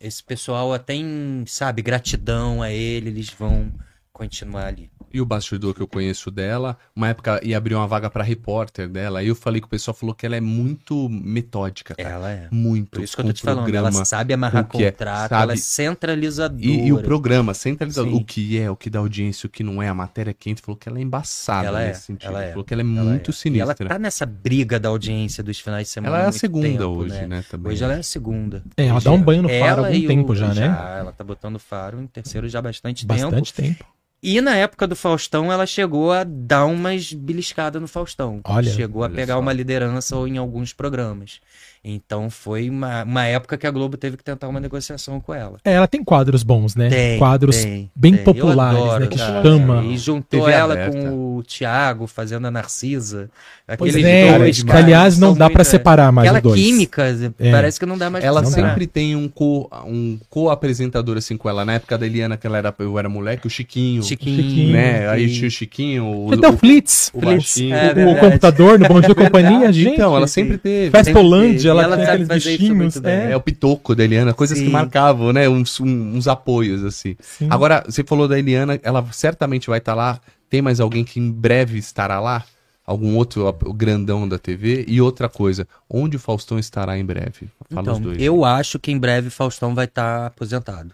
[0.00, 3.70] esse pessoal até em, sabe, gratidão a ele, eles vão
[4.16, 4.90] continuar ali.
[5.12, 8.88] E o bastidor que eu conheço dela, uma época ia abrir uma vaga pra repórter
[8.88, 12.08] dela, aí eu falei que o pessoal falou que ela é muito metódica, cara.
[12.08, 12.48] Ela é.
[12.50, 12.90] Muito.
[12.90, 13.62] Por isso que eu tô te falando.
[13.62, 16.64] programa, Ela sabe amarrar é, contrato, sabe- ela é centralizadora.
[16.66, 18.16] E, e o programa, centralizado, Sim.
[18.16, 20.76] o que é, o que dá audiência, o que não é, a matéria quente, falou
[20.76, 22.28] que ela é embaçada Ela é, nesse sentido.
[22.28, 23.34] ela é, Falou que ela é Ela muito é.
[23.48, 23.88] E ela sinistra.
[23.88, 26.16] tá nessa briga da audiência dos finais de semana.
[26.16, 27.26] Ela é a segunda tempo, hoje, né?
[27.26, 27.44] né?
[27.50, 27.72] também.
[27.72, 28.62] Hoje ela é a segunda.
[28.76, 30.66] É, ela Hoje dá um banho no faro há algum e o- tempo já, né?
[30.98, 33.20] ela tá botando faro em terceiro já há bastante, tempo.
[33.22, 33.84] Bastante tempo.
[34.28, 38.40] E na época do Faustão, ela chegou a dar umas beliscadas no Faustão.
[38.42, 39.40] Olha, chegou a olha pegar só.
[39.40, 41.40] uma liderança em alguns programas.
[41.88, 45.58] Então foi uma, uma época que a Globo teve que tentar uma negociação com ela.
[45.64, 46.88] É, ela tem quadros bons, né?
[46.88, 48.24] Tem, quadros tem, bem tem.
[48.24, 49.06] Populares, adoro, né?
[49.06, 49.42] Que cara.
[49.42, 49.84] chama.
[49.84, 50.98] E juntou TV ela aberta.
[51.10, 53.30] com o Thiago fazendo a Narcisa.
[53.78, 56.42] Pois Aqueles é, dois, que cara, aliás não dá pra muito- separar mais Aquela os
[56.42, 56.60] dois.
[56.60, 57.04] química,
[57.38, 57.50] É.
[57.50, 58.68] parece que não dá mais Ela pra separar.
[58.70, 61.64] sempre tem um co- um co-apresentador assim com ela.
[61.64, 64.02] Na época da Eliana, que ela era, eu era moleque, o Chiquinho.
[64.02, 65.08] Chiquinho, Chiquinho, né?
[65.08, 67.10] Aí tinha o Chiquinho, o, Até o o- Flitz.
[67.14, 67.60] o Flitz.
[67.60, 69.82] É o computador no Bom Dia e Companhia, verdade.
[69.82, 69.94] gente.
[69.94, 70.90] Então, ela sempre teve.
[70.90, 72.76] Festolândia, ela, ela sabe aqueles fazer isso bichinhos.
[72.76, 73.12] muito bem.
[73.14, 74.70] É, É o pitoco da Eliana, coisas que Sim.
[74.72, 75.48] marcavam, né?
[75.48, 77.16] Uns, um- uns apoios, assim.
[77.20, 77.46] sim.
[77.50, 80.20] Agora, você falou da Eliana, ela certamente vai estar lá.
[80.48, 82.44] Tem mais alguém que em breve estará lá?
[82.84, 84.84] Algum outro grandão da TV?
[84.86, 87.48] E outra coisa, onde o Faustão estará em breve?
[87.68, 88.22] Fala Então, os dois.
[88.22, 90.92] eu acho que em breve Faustão vai estar aposentado.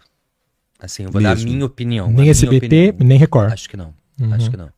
[0.79, 1.51] Assim, eu vou dar a Mesmo.
[1.51, 2.07] minha opinião.
[2.07, 2.95] nem minha SBT, opinião.
[3.07, 3.53] nem Record.
[3.53, 3.93] Acho que não.
[4.19, 4.33] Uhum.
[4.33, 4.69] Acho que não.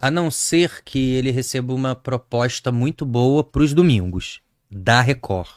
[0.00, 4.40] A não ser que ele receba uma proposta muito boa pros domingos,
[4.74, 5.48] da Record.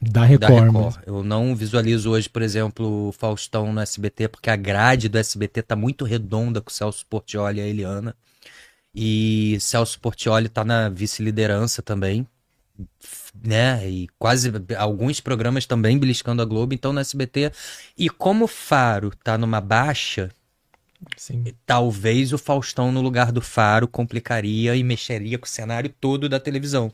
[0.00, 0.52] Da Da Record.
[0.52, 0.72] Record.
[0.72, 1.02] mesmo.
[1.04, 5.62] Eu não visualizo hoje, por exemplo, o Faustão no SBT, porque a grade do SBT
[5.62, 8.16] tá muito redonda com o Celso Portioli e a Eliana.
[8.94, 12.26] E Celso Portioli tá na vice-liderança também,
[13.42, 13.88] né?
[13.88, 17.52] E quase alguns programas também beliscando a Globo, então no SBT.
[17.98, 20.30] E como o Faro tá numa baixa,
[21.16, 21.44] Sim.
[21.66, 26.38] talvez o Faustão no lugar do Faro complicaria e mexeria com o cenário todo da
[26.38, 26.92] televisão.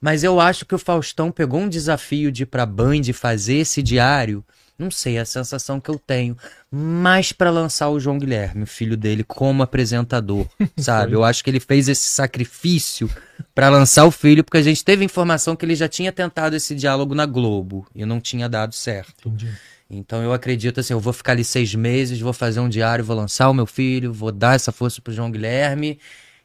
[0.00, 3.82] Mas eu acho que o Faustão pegou um desafio de ir pra Band fazer esse
[3.82, 4.44] diário.
[4.78, 6.36] Não sei, é a sensação que eu tenho.
[6.70, 10.46] Mais pra lançar o João Guilherme, o filho dele, como apresentador,
[10.76, 11.14] sabe?
[11.14, 13.10] Eu acho que ele fez esse sacrifício
[13.54, 16.74] pra lançar o filho, porque a gente teve informação que ele já tinha tentado esse
[16.74, 19.28] diálogo na Globo e não tinha dado certo.
[19.28, 19.50] Entendi.
[19.88, 23.16] Então eu acredito assim, eu vou ficar ali seis meses, vou fazer um diário, vou
[23.16, 25.98] lançar o meu filho, vou dar essa força pro João Guilherme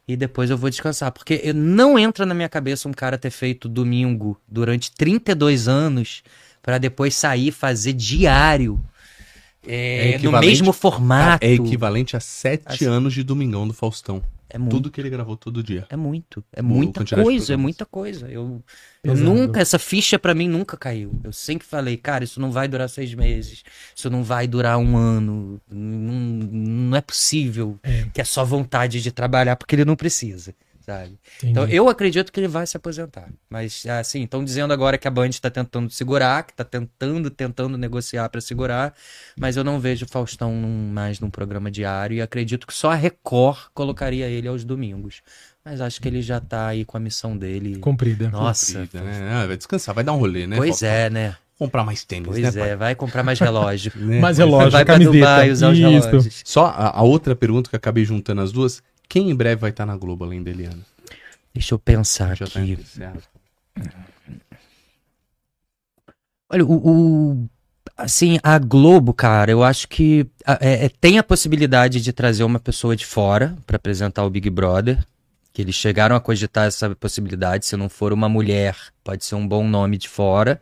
[0.06, 1.10] e depois eu vou descansar.
[1.12, 6.22] Porque eu- não entra na minha cabeça um cara ter feito domingo durante 32 anos
[6.60, 8.80] pra depois sair e fazer diário.
[9.66, 11.44] é, É no mesmo formato.
[11.46, 12.84] É equivalente a sete Assim.
[12.86, 14.20] anos de Domingão do Faustão.
[14.54, 14.70] É muito.
[14.70, 15.86] Tudo que ele gravou todo dia.
[15.88, 18.28] É muito, é muita coisa, é muita coisa.
[18.30, 18.62] Eu,
[19.02, 21.18] eu nunca, essa ficha pra mim nunca caiu.
[21.24, 23.62] Eu sempre falei, cara, isso não vai durar seis meses,
[23.96, 28.04] isso não vai durar um ano, não, não é possível É.
[28.12, 31.18] que é só vontade de trabalhar, porque ele não precisa, sabe?
[31.38, 31.50] Entendi.
[31.52, 33.28] Então eu acredito que ele vai se aposentar.
[33.48, 37.76] Mas assim, estão dizendo agora que a Band está tentando segurar, que está tentando, tentando
[37.78, 38.94] negociar para segurar,
[39.38, 42.90] mas eu não vejo o Faustão num- mais num programa diário e acredito que só
[42.90, 45.22] a Record colocaria ele aos domingos.
[45.64, 47.76] Mas acho que ele já tá aí com a missão dele.
[47.78, 48.28] Comprida.
[48.30, 48.80] Nossa.
[48.80, 49.30] Comprida, né?
[49.32, 50.56] Ah, vai descansar, vai dar um rolê, né?
[50.56, 50.88] Pois Faustão?
[50.88, 51.36] é, né?
[51.56, 52.70] Comprar mais tênis, Pois né?
[52.70, 53.92] é, vai comprar mais relógio.
[53.94, 54.18] Né?
[54.18, 55.16] Mas relógio, vai pra camiseta.
[55.16, 56.42] Dubai usar os relógios.
[56.44, 58.82] Só a, a outra pergunta que eu acabei juntando as duas.
[59.12, 60.78] Quem em breve vai estar na Globo além da Eliana?
[61.52, 62.78] Deixa eu pensar tá aqui.
[66.50, 66.72] Olha, o,
[67.42, 67.48] o-
[67.94, 72.58] assim, a Globo, cara, eu acho que é- é- tem a possibilidade de trazer uma
[72.58, 75.04] pessoa de fora pra apresentar o Big Brother.
[75.52, 77.66] Que eles chegaram a cogitar essa possibilidade.
[77.66, 80.58] Se não for uma mulher, pode ser um bom nome de fora.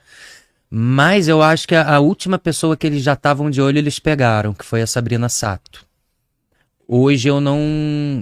[0.68, 4.00] Mas eu acho que a, a última pessoa que eles já estavam de olho, eles
[4.00, 5.86] pegaram, que foi a Sabrina Sato.
[6.92, 7.60] Hoje eu não,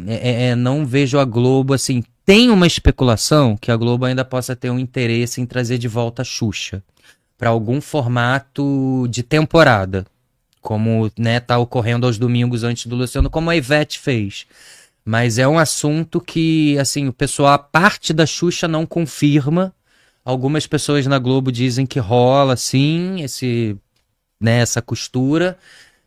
[0.06, 2.04] é- é- não vejo a Globo assim.
[2.22, 6.20] Tem uma especulação que a Globo ainda possa ter um interesse em trazer de volta
[6.20, 6.82] a Xuxa
[7.38, 10.04] para algum formato de temporada,
[10.60, 14.44] como né, tá ocorrendo aos domingos antes do Luciano, como a Ivete fez.
[15.02, 19.72] Mas é um assunto que, assim, o pessoal, a parte da Xuxa não confirma.
[20.22, 23.78] Algumas pessoas na Globo dizem que rola, sim, esse,
[24.38, 25.56] né, essa costura.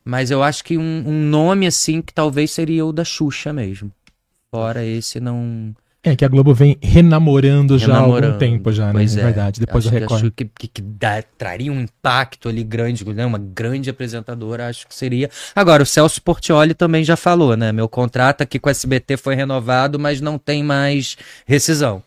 [0.04, 3.91] Mas eu acho que um, um nome, assim, que talvez seria o da Xuxa mesmo.
[4.49, 5.74] Fora esse, não.
[6.04, 8.39] É que a Globo vem renamorando já há algum Renamorando.
[8.39, 8.93] tempo já, né?
[8.93, 9.24] Pois é é.
[9.24, 9.60] verdade.
[9.60, 10.20] Depois do Record.
[10.24, 13.24] acho que, que, que dá- traria um impacto ali grande, né?
[13.24, 15.30] Uma grande apresentadora, acho que seria.
[15.56, 17.72] Agora, o Celso Portioli também já falou, né?
[17.72, 22.02] Meu contrato aqui com o SBT foi renovado, mas não tem mais rescisão.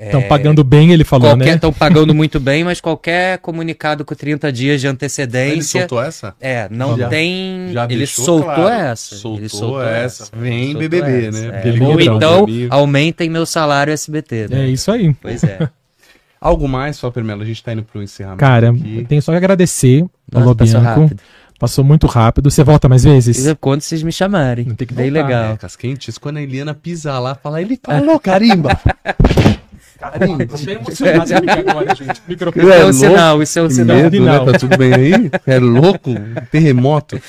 [0.00, 1.54] Estão pagando bem, ele falou, qualquer né?
[1.54, 5.80] estão pagando muito bem, mas qualquer comunicado com 30 dias de Ele antecedência.
[5.80, 6.34] soltou essa?
[6.40, 7.70] É, não Já- tem.
[7.72, 8.68] já ele deixou soltou claro.
[8.68, 9.16] essa.
[9.16, 10.28] Soltou ele soltou essa.
[10.32, 11.62] Vem Soltou BBB, essa, né?
[11.64, 11.82] é.
[11.84, 14.48] Ou então, aumentem meu salário SBT.
[14.48, 14.66] Né?
[14.66, 15.12] É isso aí.
[15.14, 15.68] Pois é.
[16.40, 17.42] Algo mais, Fábio Melo?
[17.42, 18.38] A gente tá indo pro encerramento.
[18.38, 18.98] Cara, aqui.
[18.98, 21.10] eu tenho só que agradecer ao Lobianco.
[21.58, 22.48] Passou muito rápido.
[22.48, 23.44] Você volta mais vezes?
[23.60, 24.64] Quando vocês me chamarem.
[24.64, 25.52] Não tem que Bem voltar, legal.
[25.54, 28.78] É, casquentes, quando a Eliana pisar lá, fala, ele falou, carimba.
[29.98, 30.46] carimba.
[30.46, 30.56] Tô
[31.06, 31.34] emocionado
[31.70, 32.22] agora, gente.
[32.28, 32.70] Microfone.
[32.70, 33.96] É Isso é um sinal, isso é um sinal.
[33.96, 34.38] medo, né?
[34.38, 35.12] Tá tudo bem aí?
[35.46, 36.14] É louco?
[36.50, 37.20] Terremoto?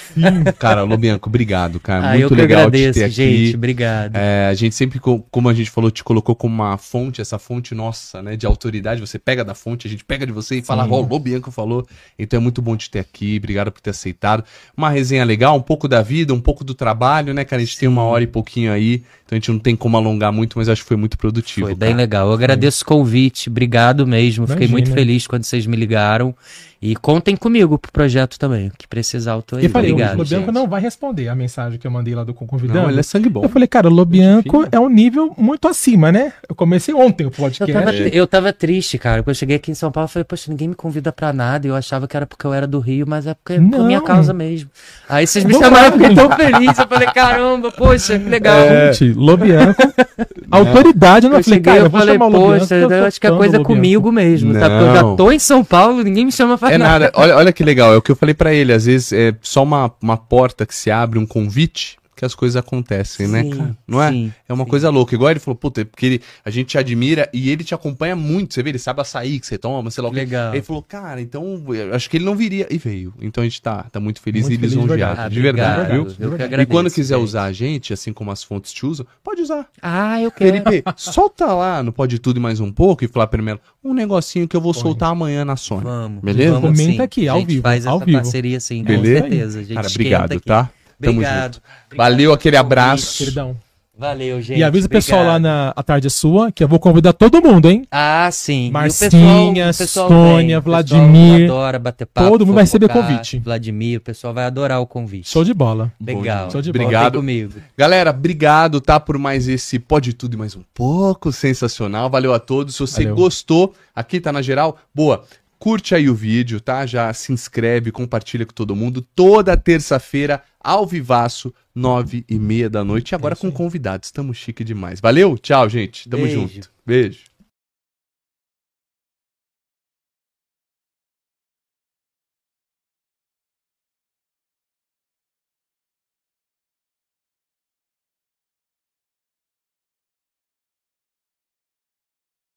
[0.57, 2.11] Cara, Lobianco, obrigado, cara.
[2.11, 3.45] Ah, Muito legal agradeço, te ter gente.
[3.47, 3.55] aqui.
[3.55, 4.15] Obrigado.
[4.15, 7.37] É, a gente sempre, co- como a gente falou, te colocou como uma fonte, essa
[7.39, 8.99] fonte nossa, né, de autoridade.
[9.01, 11.85] Você pega da fonte, a gente pega de você e fala, ó, o Lobianco falou.
[12.17, 14.43] Então é muito bom te ter aqui, obrigado por ter aceitado.
[14.75, 17.61] Uma resenha legal, um pouco da vida, um pouco do trabalho, né, cara?
[17.61, 20.33] A gente tem uma hora e pouquinho aí, então a gente não tem como alongar
[20.33, 21.67] muito, mas acho que foi muito produtivo.
[21.67, 22.01] Foi bem cara.
[22.01, 22.27] legal.
[22.29, 23.47] Eu agradeço o convite.
[23.47, 24.47] Obrigado mesmo.
[24.47, 24.71] Fiquei Imagina.
[24.71, 26.35] muito feliz quando vocês me ligaram.
[26.81, 28.69] E contem comigo pro projeto também.
[28.69, 29.65] O que precisar, eu tô aí.
[29.65, 30.15] E falei, Obrigado.
[30.15, 30.53] o Lobianco gente.
[30.55, 32.79] não vai responder a mensagem que eu mandei lá do convidado.
[32.79, 33.43] Não, ele é sangue bom.
[33.43, 36.31] Eu falei, cara, o Lobianco é um nível muito acima, né?
[36.47, 37.73] Eu comecei ontem o Eu podcast.
[37.73, 39.21] tava, eu tava triste, cara.
[39.21, 41.67] Quando eu cheguei aqui em São Paulo, eu falei, poxa, ninguém me convida pra nada.
[41.67, 43.79] E eu achava que era porque eu era do Rio, mas é porque é por
[43.79, 43.85] Não.
[43.85, 44.69] minha causa mesmo.
[45.09, 46.79] Aí vocês me Vamos chamaram, eu fiquei tão feliz.
[46.79, 48.57] Eu falei, caramba, poxa, que legal.
[48.57, 48.93] É.
[49.19, 49.81] Lobianco,
[50.49, 52.59] autoridade, não Eu falei, cara, eu vou falei, chamar o Lobianco.
[52.59, 54.69] poxa, eu eu acho que a fã do coisa é comigo mesmo, sabe?
[54.75, 55.15] Porque eu já Não.
[55.15, 56.91] tô em São Paulo, ninguém me chama pra É nada.
[57.05, 57.11] nada.
[57.15, 57.93] Olha, olha que legal.
[57.93, 58.73] É o que eu falei pra ele.
[58.73, 62.57] Às vezes é só uma, uma porta que se abre, um convite, que as coisas
[62.57, 63.77] acontecem, né, Sim, cara?
[63.87, 64.11] Não é?
[64.11, 64.69] sim, é uma sim.
[64.69, 65.15] coisa louca.
[65.15, 68.13] Igual ele falou, puta, é porque ele, a gente te admira e ele te acompanha
[68.13, 68.53] muito.
[68.53, 70.19] Você vê, ele sabe açaí que você toma, sei lá o quê.
[70.19, 70.53] Legal.
[70.53, 71.63] Ele falou, cara, então
[71.93, 72.67] acho que ele não viria.
[72.69, 73.13] E veio.
[73.21, 75.15] Então a gente tá, tá muito feliz Muito e feliz de lisonjeado.
[75.15, 75.33] verdade.
[75.33, 76.17] De verdade, obrigado.
[76.17, 76.25] viu?
[76.27, 77.23] Eu que E agradeço, quando quiser gente.
[77.23, 79.65] usar a gente, assim como as fontes te usam, pode usar.
[79.81, 80.61] Ah, eu quero.
[80.63, 84.45] Felipe, solta lá no Pode Tudo e mais um pouco e falar primeiro um negocinho
[84.45, 85.83] que eu vou soltar amanhã na Sony.
[85.85, 86.21] Vamos.
[86.21, 86.59] Beleza?
[86.59, 87.01] Vamos, Comenta sim.
[87.01, 88.17] aqui, ao A gente vivo, faz ao essa vivo.
[88.17, 89.21] parceria sim, Beleza?
[89.23, 89.59] com certeza.
[89.59, 90.45] A gente Cara, obrigado, aqui.
[90.45, 90.69] tá?
[91.01, 91.53] Tamo Obrigado.
[91.55, 91.61] junto.
[91.87, 93.17] Obrigado Valeu, aquele abraço.
[93.17, 93.55] Queridão.
[93.97, 94.57] Valeu, gente.
[94.57, 97.41] E avisa o pessoal lá na A Tarde é Sua, que eu vou convidar todo
[97.41, 97.85] mundo, hein?
[97.91, 98.69] Ah, sim.
[98.69, 101.43] O Marcinha, pessoal- o pessoal Sônia, Vladimir.
[101.51, 102.29] adora bater papo.
[102.29, 103.39] Todo mundo vai receber convite.
[103.39, 105.29] Vladimir, o pessoal vai adorar o convite.
[105.29, 105.91] Show de bola.
[105.99, 106.49] Legal.
[106.49, 106.85] Show de bola.
[106.85, 107.11] Obrigado.
[107.11, 107.53] Vem comigo.
[107.77, 109.01] Galera, obrigado, tá?
[109.01, 111.29] Por mais esse Pode Tudo e mais um pouco.
[111.33, 112.09] Sensacional.
[112.09, 112.75] Valeu a todos.
[112.75, 113.15] Se você Valeu.
[113.17, 114.77] gostou, aqui tá na geral.
[114.95, 115.25] Boa.
[115.59, 116.85] Curte aí o vídeo, tá?
[116.85, 119.05] Já se inscreve, compartilha com todo mundo.
[119.13, 123.11] Toda terça-feira, ao vivaço, nove e meia da noite.
[123.11, 124.07] E agora É isso com convidados.
[124.07, 125.01] Estamos chique demais.
[125.01, 125.37] Valeu?
[125.37, 126.07] Tchau, gente.
[126.07, 126.41] Tamo Beijo.
[126.41, 126.71] junto.
[126.85, 127.28] Beijo.